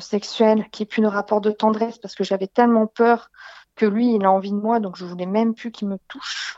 sexuel, 0.00 0.68
qu'il 0.70 0.84
n'y 0.84 0.88
ait 0.88 0.92
plus 0.92 1.02
de 1.02 1.06
rapport 1.06 1.40
de 1.40 1.50
tendresse, 1.50 1.98
parce 1.98 2.14
que 2.14 2.24
j'avais 2.24 2.46
tellement 2.46 2.86
peur 2.86 3.30
que 3.74 3.86
lui, 3.86 4.14
il 4.14 4.24
a 4.24 4.30
envie 4.30 4.52
de 4.52 4.56
moi, 4.56 4.80
donc 4.80 4.96
je 4.96 5.04
voulais 5.04 5.26
même 5.26 5.54
plus 5.54 5.70
qu'il 5.70 5.88
me 5.88 5.98
touche. 6.08 6.56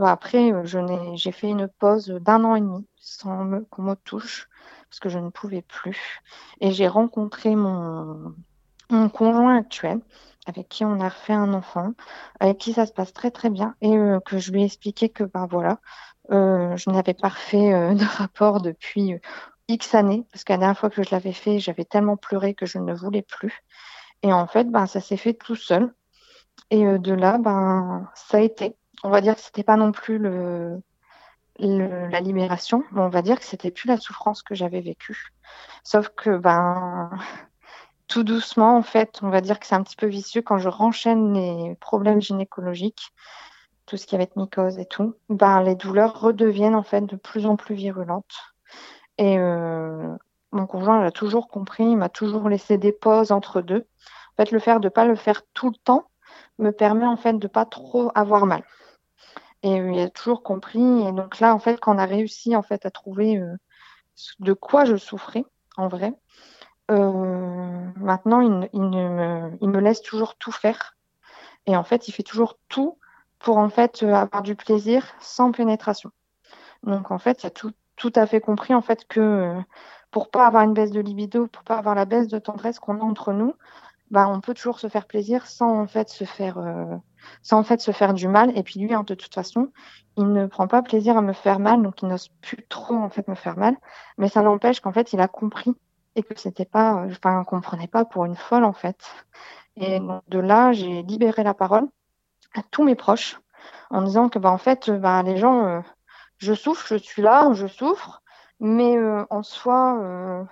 après, 0.00 0.52
j'ai 0.64 1.32
fait 1.32 1.48
une 1.48 1.68
pause 1.68 2.08
d'un 2.08 2.44
an 2.44 2.54
et 2.54 2.60
demi 2.60 2.86
sans 3.08 3.62
qu'on 3.70 3.82
me 3.82 3.94
touche, 3.94 4.48
parce 4.88 5.00
que 5.00 5.08
je 5.08 5.18
ne 5.18 5.30
pouvais 5.30 5.62
plus. 5.62 6.20
Et 6.60 6.72
j'ai 6.72 6.88
rencontré 6.88 7.56
mon, 7.56 8.34
conjoint 9.12 9.58
actuel, 9.58 10.00
avec 10.46 10.68
qui 10.68 10.84
on 10.84 11.00
a 11.00 11.08
refait 11.08 11.34
un 11.34 11.52
enfant, 11.52 11.92
avec 12.40 12.58
qui 12.58 12.72
ça 12.72 12.86
se 12.86 12.92
passe 12.92 13.12
très 13.12 13.30
très 13.30 13.50
bien, 13.50 13.74
et 13.80 13.96
euh, 13.96 14.20
que 14.20 14.38
je 14.38 14.52
lui 14.52 14.62
ai 14.62 14.64
expliqué 14.66 15.08
que 15.08 15.24
ben 15.24 15.46
voilà, 15.46 15.78
euh, 16.30 16.76
je 16.76 16.90
n'avais 16.90 17.14
pas 17.14 17.28
refait 17.28 17.72
euh, 17.72 17.94
de 17.94 18.04
rapport 18.04 18.60
depuis 18.60 19.14
X 19.68 19.94
années, 19.94 20.26
parce 20.32 20.44
que 20.44 20.52
la 20.52 20.58
dernière 20.58 20.78
fois 20.78 20.90
que 20.90 21.02
je 21.02 21.10
l'avais 21.10 21.32
fait, 21.32 21.58
j'avais 21.58 21.84
tellement 21.84 22.16
pleuré 22.16 22.54
que 22.54 22.66
je 22.66 22.78
ne 22.78 22.94
voulais 22.94 23.22
plus. 23.22 23.62
Et 24.22 24.32
en 24.32 24.46
fait, 24.46 24.64
ben, 24.70 24.86
ça 24.86 25.00
s'est 25.00 25.16
fait 25.16 25.34
tout 25.34 25.56
seul. 25.56 25.94
Et 26.70 26.84
de 26.84 27.12
là, 27.12 27.38
ben, 27.38 28.08
ça 28.14 28.38
a 28.38 28.40
été. 28.40 28.76
On 29.04 29.10
va 29.10 29.20
dire 29.20 29.34
que 29.36 29.40
c'était 29.40 29.62
pas 29.62 29.76
non 29.76 29.92
plus 29.92 30.18
le, 30.18 30.82
la 31.58 32.20
libération, 32.20 32.84
mais 32.92 33.00
on 33.00 33.08
va 33.08 33.22
dire 33.22 33.38
que 33.38 33.44
c'était 33.44 33.70
plus 33.70 33.88
la 33.88 33.96
souffrance 33.96 34.42
que 34.42 34.54
j'avais 34.54 34.80
vécue. 34.80 35.32
Sauf 35.82 36.08
que 36.10 36.36
ben 36.36 37.10
tout 38.08 38.22
doucement, 38.22 38.76
en 38.76 38.82
fait, 38.82 39.18
on 39.22 39.28
va 39.28 39.40
dire 39.40 39.58
que 39.58 39.66
c'est 39.66 39.74
un 39.74 39.82
petit 39.82 39.96
peu 39.96 40.06
vicieux 40.06 40.42
quand 40.42 40.58
je 40.58 40.68
renchaîne 40.68 41.34
les 41.34 41.74
problèmes 41.76 42.20
gynécologiques, 42.20 43.12
tout 43.86 43.96
ce 43.96 44.06
qui 44.06 44.16
va 44.16 44.22
être 44.22 44.36
mycose 44.36 44.78
et 44.78 44.86
tout, 44.86 45.16
ben, 45.28 45.62
les 45.62 45.74
douleurs 45.74 46.20
redeviennent 46.20 46.74
en 46.74 46.82
fait 46.82 47.02
de 47.02 47.16
plus 47.16 47.46
en 47.46 47.56
plus 47.56 47.74
virulentes. 47.74 48.54
Et 49.18 49.38
euh, 49.38 50.16
mon 50.52 50.66
conjoint 50.66 51.02
l'a 51.02 51.10
toujours 51.10 51.48
compris, 51.48 51.84
il 51.84 51.96
m'a 51.96 52.08
toujours 52.08 52.48
laissé 52.48 52.78
des 52.78 52.92
pauses 52.92 53.32
entre 53.32 53.60
deux. 53.60 53.86
En 54.32 54.44
fait, 54.44 54.52
le 54.52 54.60
faire 54.60 54.80
de 54.80 54.86
ne 54.86 54.90
pas 54.90 55.04
le 55.04 55.16
faire 55.16 55.42
tout 55.52 55.70
le 55.70 55.76
temps 55.76 56.08
me 56.58 56.70
permet 56.70 57.06
en 57.06 57.16
fait 57.16 57.34
de 57.34 57.48
pas 57.48 57.66
trop 57.66 58.10
avoir 58.14 58.46
mal. 58.46 58.62
Et 59.64 59.72
il 59.72 59.98
a 59.98 60.08
toujours 60.08 60.42
compris. 60.42 60.80
Et 60.80 61.12
donc 61.12 61.40
là, 61.40 61.54
en 61.54 61.58
fait, 61.58 61.80
quand 61.80 61.94
on 61.94 61.98
a 61.98 62.06
réussi 62.06 62.54
en 62.54 62.62
fait 62.62 62.86
à 62.86 62.90
trouver 62.90 63.42
de 64.38 64.52
quoi 64.52 64.84
je 64.84 64.96
souffrais 64.96 65.44
en 65.76 65.88
vrai, 65.88 66.12
maintenant 66.88 68.40
il, 68.40 68.50
me, 68.50 69.58
il 69.60 69.68
me 69.68 69.80
laisse 69.80 70.00
toujours 70.02 70.36
tout 70.36 70.52
faire. 70.52 70.96
Et 71.66 71.76
en 71.76 71.84
fait, 71.84 72.08
il 72.08 72.12
fait 72.12 72.22
toujours 72.22 72.58
tout 72.68 72.98
pour 73.38 73.58
en 73.58 73.68
fait 73.68 74.02
avoir 74.02 74.42
du 74.42 74.54
plaisir 74.54 75.04
sans 75.20 75.52
pénétration. 75.52 76.10
Donc 76.84 77.10
en 77.10 77.18
fait, 77.18 77.42
il 77.42 77.46
a 77.46 77.50
tout, 77.50 77.72
tout 77.98 78.12
à 78.14 78.26
fait 78.26 78.40
compris 78.40 78.74
en 78.74 78.80
fait 78.80 79.06
que 79.06 79.54
pour 80.10 80.30
pas 80.30 80.46
avoir 80.46 80.62
une 80.62 80.72
baisse 80.72 80.90
de 80.90 81.00
libido, 81.00 81.46
pour 81.48 81.64
pas 81.64 81.76
avoir 81.76 81.94
la 81.94 82.06
baisse 82.06 82.28
de 82.28 82.38
tendresse 82.38 82.78
qu'on 82.78 83.00
a 83.00 83.04
entre 83.04 83.32
nous, 83.32 83.54
bah, 84.10 84.26
on 84.28 84.40
peut 84.40 84.54
toujours 84.54 84.80
se 84.80 84.88
faire 84.88 85.06
plaisir 85.06 85.46
sans 85.46 85.80
en 85.82 85.86
fait 85.86 86.08
se 86.08 86.24
faire 86.24 86.58
euh, 86.58 86.96
sans 87.42 87.58
en 87.58 87.62
fait 87.62 87.80
se 87.80 87.90
faire 87.90 88.14
du 88.14 88.28
mal. 88.28 88.56
Et 88.56 88.62
puis 88.62 88.80
lui 88.80 88.94
hein, 88.94 89.04
de 89.06 89.14
toute 89.14 89.34
façon 89.34 89.70
il 90.16 90.32
ne 90.32 90.46
prend 90.46 90.66
pas 90.66 90.82
plaisir 90.82 91.16
à 91.18 91.22
me 91.22 91.32
faire 91.32 91.58
mal 91.58 91.82
donc 91.82 92.02
il 92.02 92.08
n'ose 92.08 92.28
plus 92.40 92.64
trop 92.68 92.94
en 92.94 93.10
fait 93.10 93.28
me 93.28 93.34
faire 93.34 93.58
mal. 93.58 93.76
Mais 94.16 94.28
ça 94.28 94.42
n'empêche 94.42 94.80
qu'en 94.80 94.92
fait 94.92 95.12
il 95.12 95.20
a 95.20 95.28
compris 95.28 95.74
et 96.16 96.22
que 96.22 96.38
c'était 96.38 96.64
pas 96.64 97.04
enfin 97.06 97.44
qu'on 97.44 97.60
prenait 97.60 97.86
pas 97.86 98.04
pour 98.04 98.24
une 98.24 98.36
folle 98.36 98.64
en 98.64 98.72
fait. 98.72 99.04
Et 99.76 100.00
de 100.28 100.38
là 100.38 100.72
j'ai 100.72 101.02
libéré 101.02 101.42
la 101.42 101.54
parole 101.54 101.86
à 102.54 102.62
tous 102.70 102.84
mes 102.84 102.94
proches 102.94 103.38
en 103.90 104.02
disant 104.02 104.28
que 104.28 104.38
bah 104.38 104.50
en 104.50 104.58
fait 104.58 104.90
bah 104.90 105.22
les 105.22 105.36
gens 105.36 105.66
euh, 105.66 105.80
je 106.38 106.54
souffre 106.54 106.86
je 106.88 106.96
suis 106.96 107.22
là 107.22 107.52
je 107.52 107.66
souffre 107.66 108.22
mais 108.60 108.96
euh, 108.96 109.24
en 109.30 109.42
soi 109.42 110.46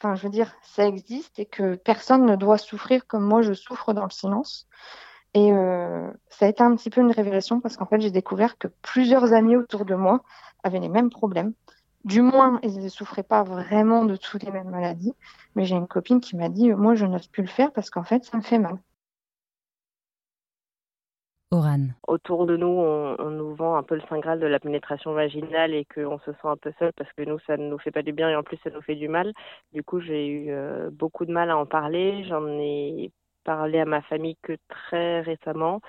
Enfin, 0.00 0.14
je 0.14 0.22
veux 0.22 0.30
dire, 0.30 0.54
ça 0.62 0.86
existe 0.86 1.40
et 1.40 1.46
que 1.46 1.74
personne 1.74 2.24
ne 2.24 2.36
doit 2.36 2.58
souffrir 2.58 3.06
comme 3.06 3.24
moi 3.24 3.42
je 3.42 3.52
souffre 3.52 3.92
dans 3.92 4.04
le 4.04 4.10
silence. 4.10 4.68
Et 5.34 5.52
euh, 5.52 6.08
ça 6.28 6.46
a 6.46 6.48
été 6.48 6.62
un 6.62 6.74
petit 6.76 6.88
peu 6.88 7.00
une 7.00 7.10
révélation 7.10 7.60
parce 7.60 7.76
qu'en 7.76 7.86
fait, 7.86 8.00
j'ai 8.00 8.12
découvert 8.12 8.58
que 8.58 8.68
plusieurs 8.80 9.32
amis 9.32 9.56
autour 9.56 9.84
de 9.84 9.96
moi 9.96 10.22
avaient 10.62 10.78
les 10.78 10.88
mêmes 10.88 11.10
problèmes. 11.10 11.52
Du 12.04 12.22
moins, 12.22 12.60
ils 12.62 12.78
ne 12.80 12.88
souffraient 12.88 13.24
pas 13.24 13.42
vraiment 13.42 14.04
de 14.04 14.14
toutes 14.14 14.44
les 14.44 14.52
mêmes 14.52 14.70
maladies. 14.70 15.14
Mais 15.56 15.64
j'ai 15.64 15.74
une 15.74 15.88
copine 15.88 16.20
qui 16.20 16.36
m'a 16.36 16.48
dit, 16.48 16.72
moi, 16.72 16.94
je 16.94 17.04
n'ose 17.04 17.26
plus 17.26 17.42
le 17.42 17.48
faire 17.48 17.72
parce 17.72 17.90
qu'en 17.90 18.04
fait, 18.04 18.24
ça 18.24 18.36
me 18.36 18.42
fait 18.42 18.58
mal. 18.58 18.78
Autour 22.06 22.46
de 22.46 22.56
nous, 22.56 22.66
on, 22.66 23.30
nous 23.30 23.54
vend 23.54 23.76
un 23.76 23.82
peu 23.82 23.94
le 23.94 24.02
saint 24.08 24.18
graal 24.18 24.38
de 24.38 24.46
la 24.46 24.60
pénétration 24.60 25.12
vaginale 25.12 25.72
et 25.72 25.86
qu'on 25.86 26.18
se 26.18 26.32
sent 26.32 26.38
un 26.44 26.56
peu 26.56 26.72
seul 26.78 26.92
parce 26.94 27.10
que 27.14 27.22
nous, 27.22 27.38
ça 27.46 27.56
ne 27.56 27.68
nous 27.68 27.78
fait 27.78 27.90
pas 27.90 28.02
du 28.02 28.12
bien 28.12 28.28
et 28.28 28.36
en 28.36 28.42
plus, 28.42 28.58
ça 28.62 28.70
nous 28.70 28.82
fait 28.82 28.96
du 28.96 29.08
mal. 29.08 29.32
Du 29.72 29.82
coup, 29.82 30.00
j'ai 30.00 30.26
eu 30.26 30.50
euh, 30.50 30.90
beaucoup 30.92 31.24
de 31.24 31.32
mal 31.32 31.50
à 31.50 31.56
en 31.56 31.64
parler. 31.64 32.24
J'en 32.28 32.46
ai 32.46 33.10
parlé 33.44 33.80
à 33.80 33.86
ma 33.86 34.02
famille 34.02 34.36
que 34.42 34.56
très 34.68 35.20
récemment. 35.22 35.80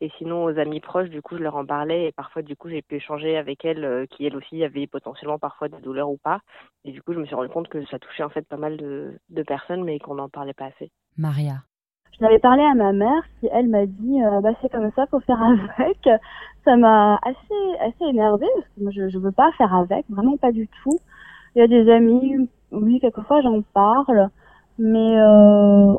Et 0.00 0.10
sinon, 0.18 0.44
aux 0.44 0.58
amis 0.58 0.80
proches, 0.80 1.10
du 1.10 1.22
coup, 1.22 1.36
je 1.36 1.42
leur 1.42 1.54
en 1.54 1.64
parlais 1.64 2.06
et 2.06 2.12
parfois, 2.12 2.42
du 2.42 2.56
coup, 2.56 2.68
j'ai 2.68 2.82
pu 2.82 2.96
échanger 2.96 3.36
avec 3.36 3.64
elles 3.64 3.84
euh, 3.84 4.06
qui, 4.06 4.26
elles 4.26 4.36
aussi, 4.36 4.64
avaient 4.64 4.88
potentiellement 4.88 5.38
parfois 5.38 5.68
des 5.68 5.80
douleurs 5.80 6.10
ou 6.10 6.16
pas. 6.16 6.40
Et 6.84 6.90
du 6.90 7.00
coup, 7.02 7.12
je 7.12 7.20
me 7.20 7.26
suis 7.26 7.36
rendu 7.36 7.50
compte 7.50 7.68
que 7.68 7.84
ça 7.86 8.00
touchait 8.00 8.24
en 8.24 8.30
fait 8.30 8.48
pas 8.48 8.56
mal 8.56 8.76
de, 8.78 9.16
de 9.28 9.42
personnes, 9.42 9.84
mais 9.84 10.00
qu'on 10.00 10.16
n'en 10.16 10.28
parlait 10.28 10.54
pas 10.54 10.66
assez. 10.66 10.90
Maria. 11.16 11.62
Je 12.18 12.24
l'avais 12.24 12.38
parlé 12.38 12.62
à 12.62 12.74
ma 12.74 12.92
mère, 12.92 13.22
qui 13.40 13.48
elle 13.52 13.68
m'a 13.68 13.86
dit 13.86 14.22
euh, 14.22 14.40
bah 14.40 14.50
c'est 14.60 14.70
comme 14.70 14.90
ça, 14.94 15.06
faut 15.06 15.20
faire 15.20 15.42
avec. 15.42 16.08
Ça 16.64 16.76
m'a 16.76 17.18
assez 17.22 17.78
assez 17.80 18.04
énervée 18.04 18.46
parce 18.54 18.66
que 18.68 18.82
moi 18.82 18.92
je 18.94 19.08
je 19.08 19.18
veux 19.18 19.32
pas 19.32 19.50
faire 19.52 19.74
avec, 19.74 20.04
vraiment 20.08 20.36
pas 20.36 20.52
du 20.52 20.68
tout. 20.82 20.98
Il 21.54 21.58
y 21.58 21.62
a 21.62 21.66
des 21.66 21.90
amis, 21.90 22.48
oui 22.70 23.00
quelquefois 23.00 23.40
j'en 23.40 23.62
parle, 23.74 24.28
mais 24.78 25.16
euh, 25.18 25.94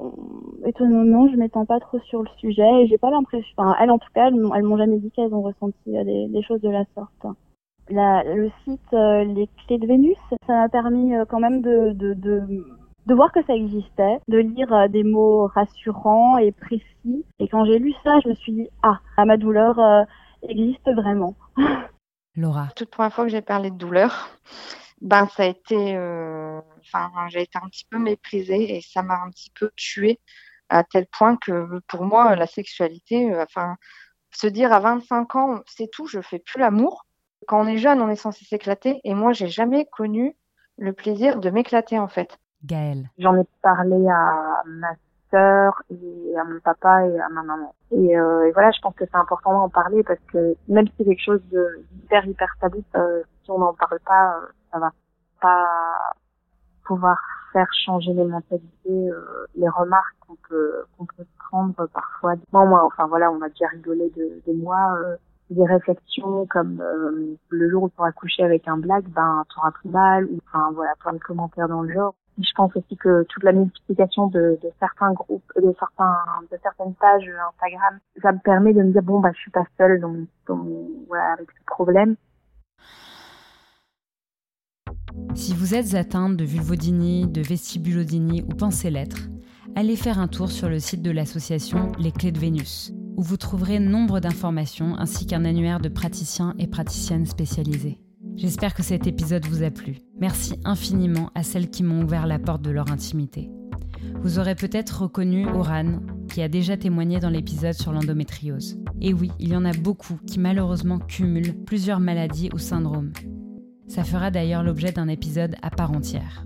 étonnamment 0.65 1.27
je 1.27 1.35
m'étends 1.35 1.65
pas 1.65 1.79
trop 1.79 1.99
sur 1.99 2.23
le 2.23 2.29
sujet 2.37 2.83
et 2.83 2.87
j'ai 2.87 2.97
pas 2.97 3.11
l'impression. 3.11 3.53
Enfin 3.57 3.75
elles 3.81 3.91
en 3.91 3.97
tout 3.97 4.09
cas 4.13 4.27
elles, 4.27 4.35
m'ont 4.35 4.77
jamais 4.77 4.99
dit 4.99 5.11
qu'elles 5.11 5.33
ont 5.33 5.41
ressenti 5.41 5.97
euh, 5.97 6.03
des, 6.03 6.41
choses 6.43 6.61
de 6.61 6.69
la 6.69 6.85
sorte. 6.95 7.35
Le 7.89 8.49
site 8.63 8.93
euh, 8.93 9.25
Les 9.25 9.49
Clés 9.67 9.77
de 9.77 9.87
Vénus, 9.87 10.17
ça 10.47 10.53
m'a 10.53 10.69
permis 10.69 11.13
quand 11.27 11.39
même 11.39 11.61
de, 11.61 11.91
de, 11.91 12.13
de 12.13 12.41
de 13.05 13.13
voir 13.13 13.31
que 13.31 13.43
ça 13.45 13.53
existait, 13.53 14.19
de 14.27 14.37
lire 14.37 14.71
euh, 14.73 14.87
des 14.87 15.03
mots 15.03 15.47
rassurants 15.47 16.37
et 16.37 16.51
précis. 16.51 17.25
Et 17.39 17.47
quand 17.47 17.65
j'ai 17.65 17.79
lu 17.79 17.93
ça, 18.03 18.19
je 18.23 18.29
me 18.29 18.35
suis 18.35 18.53
dit 18.53 18.69
ah, 18.81 18.99
ma 19.25 19.37
douleur 19.37 19.79
euh, 19.79 20.03
existe 20.43 20.89
vraiment. 20.95 21.35
Laura. 22.35 22.69
Toute 22.75 22.89
première 22.89 23.13
fois 23.13 23.25
que 23.25 23.31
j'ai 23.31 23.41
parlé 23.41 23.69
de 23.69 23.77
douleur, 23.77 24.29
ben 25.01 25.27
ça 25.27 25.43
a 25.43 25.47
été, 25.47 25.95
euh, 25.95 26.59
enfin 26.81 27.11
j'ai 27.29 27.41
été 27.41 27.59
un 27.61 27.67
petit 27.67 27.85
peu 27.89 27.99
méprisée 27.99 28.75
et 28.75 28.81
ça 28.81 29.03
m'a 29.03 29.21
un 29.21 29.29
petit 29.29 29.51
peu 29.51 29.69
tuée 29.75 30.19
à 30.69 30.83
tel 30.83 31.05
point 31.07 31.37
que 31.37 31.79
pour 31.87 32.05
moi 32.05 32.35
la 32.35 32.47
sexualité, 32.47 33.35
enfin 33.35 33.75
se 34.31 34.47
dire 34.47 34.73
à 34.73 34.79
25 34.79 35.35
ans 35.35 35.59
c'est 35.67 35.91
tout, 35.91 36.07
je 36.07 36.21
fais 36.21 36.39
plus 36.39 36.59
l'amour. 36.59 37.05
Quand 37.47 37.61
on 37.61 37.67
est 37.67 37.77
jeune, 37.77 38.01
on 38.01 38.09
est 38.09 38.15
censé 38.15 38.45
s'éclater 38.45 38.99
et 39.03 39.13
moi 39.13 39.33
j'ai 39.33 39.49
jamais 39.49 39.85
connu 39.91 40.35
le 40.77 40.93
plaisir 40.93 41.39
de 41.39 41.49
m'éclater 41.51 41.99
en 41.99 42.07
fait. 42.07 42.39
J'en 43.17 43.35
ai 43.35 43.45
parlé 43.61 44.07
à 44.09 44.61
ma 44.65 44.93
sœur 45.29 45.81
et 45.89 46.37
à 46.37 46.43
mon 46.43 46.59
papa 46.59 47.05
et 47.05 47.19
à 47.19 47.29
ma 47.29 47.43
maman. 47.43 47.73
Et, 47.91 48.17
euh, 48.17 48.47
et 48.47 48.51
voilà, 48.51 48.71
je 48.71 48.79
pense 48.81 48.95
que 48.95 49.05
c'est 49.05 49.17
important 49.17 49.53
d'en 49.53 49.69
parler 49.69 50.03
parce 50.03 50.19
que 50.31 50.55
même 50.67 50.87
si 50.87 50.93
c'est 50.97 51.05
quelque 51.05 51.23
chose 51.23 51.41
de 51.51 51.83
hyper 52.11 52.49
tabou, 52.61 52.83
euh, 52.95 53.23
si 53.43 53.51
on 53.51 53.59
n'en 53.59 53.73
parle 53.73 53.99
pas, 54.05 54.37
euh, 54.37 54.47
ça 54.71 54.79
va 54.79 54.91
pas 55.41 56.13
pouvoir 56.85 57.17
faire 57.51 57.67
changer 57.85 58.13
les 58.13 58.25
mentalités, 58.25 59.09
euh, 59.09 59.45
les 59.55 59.69
remarques 59.69 60.15
qu'on 60.27 60.37
peut 60.47 60.83
qu'on 60.97 61.05
peut 61.05 61.25
prendre 61.49 61.87
parfois. 61.87 62.35
Moi, 62.51 62.65
moi, 62.65 62.83
enfin 62.85 63.07
voilà, 63.07 63.31
on 63.31 63.41
a 63.41 63.49
déjà 63.49 63.67
rigolé 63.67 64.11
de, 64.15 64.41
de 64.47 64.57
moi. 64.57 64.77
Euh, 65.03 65.15
des 65.49 65.65
réflexions 65.65 66.47
comme 66.47 66.81
le 67.49 67.69
jour 67.69 67.83
où 67.83 67.89
tu 67.89 67.95
auras 67.99 68.13
couché 68.13 68.43
avec 68.43 68.67
un 68.67 68.77
black, 68.77 69.03
ben 69.09 69.43
tu 69.49 69.59
auras 69.59 69.71
pris 69.71 69.89
mal, 69.89 70.25
ou 70.25 70.39
enfin 70.47 70.71
voilà, 70.73 70.93
plein 70.99 71.13
de 71.13 71.19
commentaires 71.19 71.67
dans 71.67 71.81
le 71.83 71.93
genre 71.93 72.15
je 72.37 72.51
pense 72.55 72.75
aussi 72.75 72.95
que 72.97 73.23
toute 73.29 73.43
la 73.43 73.51
multiplication 73.51 74.27
de, 74.27 74.57
certains 74.79 75.13
groupes, 75.13 75.51
de 75.55 75.73
certains, 75.77 76.17
de 76.51 76.57
certaines 76.61 76.93
pages 76.95 77.29
Instagram, 77.49 77.99
ça 78.21 78.31
me 78.31 78.39
permet 78.39 78.73
de 78.73 78.81
me 78.81 78.91
dire 78.91 79.03
bon 79.03 79.19
bah 79.19 79.31
je 79.33 79.39
suis 79.39 79.51
pas 79.51 79.65
seule 79.77 79.99
donc, 79.99 80.27
avec 80.49 81.51
ce 81.51 81.65
problème. 81.65 82.15
Si 85.35 85.53
vous 85.53 85.75
êtes 85.75 85.93
atteinte 85.93 86.37
de 86.37 86.43
vulvodynie, 86.43 87.27
de 87.27 87.41
vestibulodynie 87.41 88.43
ou 88.43 88.55
pensez 88.55 88.89
l'être, 88.89 89.29
allez 89.75 89.95
faire 89.95 90.19
un 90.19 90.27
tour 90.27 90.49
sur 90.49 90.69
le 90.69 90.79
site 90.79 91.01
de 91.01 91.11
l'association 91.11 91.91
Les 91.99 92.11
Clés 92.11 92.31
de 92.31 92.39
Vénus, 92.39 92.91
où 93.15 93.21
vous 93.21 93.37
trouverez 93.37 93.79
nombre 93.79 94.19
d'informations 94.19 94.95
ainsi 94.97 95.27
qu'un 95.27 95.45
annuaire 95.45 95.79
de 95.79 95.89
praticiens 95.89 96.55
et 96.57 96.67
praticiennes 96.67 97.25
spécialisés. 97.25 97.99
J'espère 98.35 98.73
que 98.73 98.83
cet 98.83 99.07
épisode 99.07 99.45
vous 99.45 99.63
a 99.63 99.69
plu. 99.69 99.97
Merci 100.19 100.55
infiniment 100.65 101.29
à 101.35 101.43
celles 101.43 101.69
qui 101.69 101.83
m'ont 101.83 102.03
ouvert 102.03 102.27
la 102.27 102.39
porte 102.39 102.61
de 102.61 102.71
leur 102.71 102.91
intimité. 102.91 103.49
Vous 104.21 104.39
aurez 104.39 104.55
peut-être 104.55 105.03
reconnu 105.03 105.47
Oran, 105.47 105.99
qui 106.29 106.41
a 106.41 106.47
déjà 106.47 106.77
témoigné 106.77 107.19
dans 107.19 107.29
l'épisode 107.29 107.73
sur 107.73 107.91
l'endométriose. 107.91 108.77
Et 109.01 109.13
oui, 109.13 109.31
il 109.39 109.49
y 109.49 109.55
en 109.55 109.65
a 109.65 109.73
beaucoup 109.73 110.17
qui 110.27 110.39
malheureusement 110.39 110.99
cumulent 110.99 111.63
plusieurs 111.65 111.99
maladies 111.99 112.49
ou 112.53 112.57
syndromes. 112.57 113.13
Ça 113.87 114.03
fera 114.03 114.31
d'ailleurs 114.31 114.63
l'objet 114.63 114.91
d'un 114.91 115.07
épisode 115.07 115.55
à 115.61 115.69
part 115.69 115.91
entière. 115.91 116.45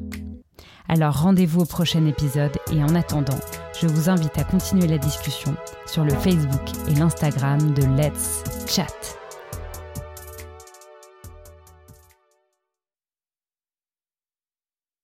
Alors 0.89 1.21
rendez-vous 1.21 1.61
au 1.61 1.65
prochain 1.65 2.05
épisode 2.05 2.57
et 2.71 2.81
en 2.81 2.95
attendant, 2.95 3.39
je 3.79 3.87
vous 3.87 4.09
invite 4.09 4.37
à 4.37 4.43
continuer 4.43 4.87
la 4.87 4.97
discussion 4.97 5.55
sur 5.85 6.03
le 6.03 6.13
Facebook 6.13 6.61
et 6.89 6.95
l'Instagram 6.95 7.73
de 7.73 7.83
Let's 7.97 8.43
Chat. 8.67 9.26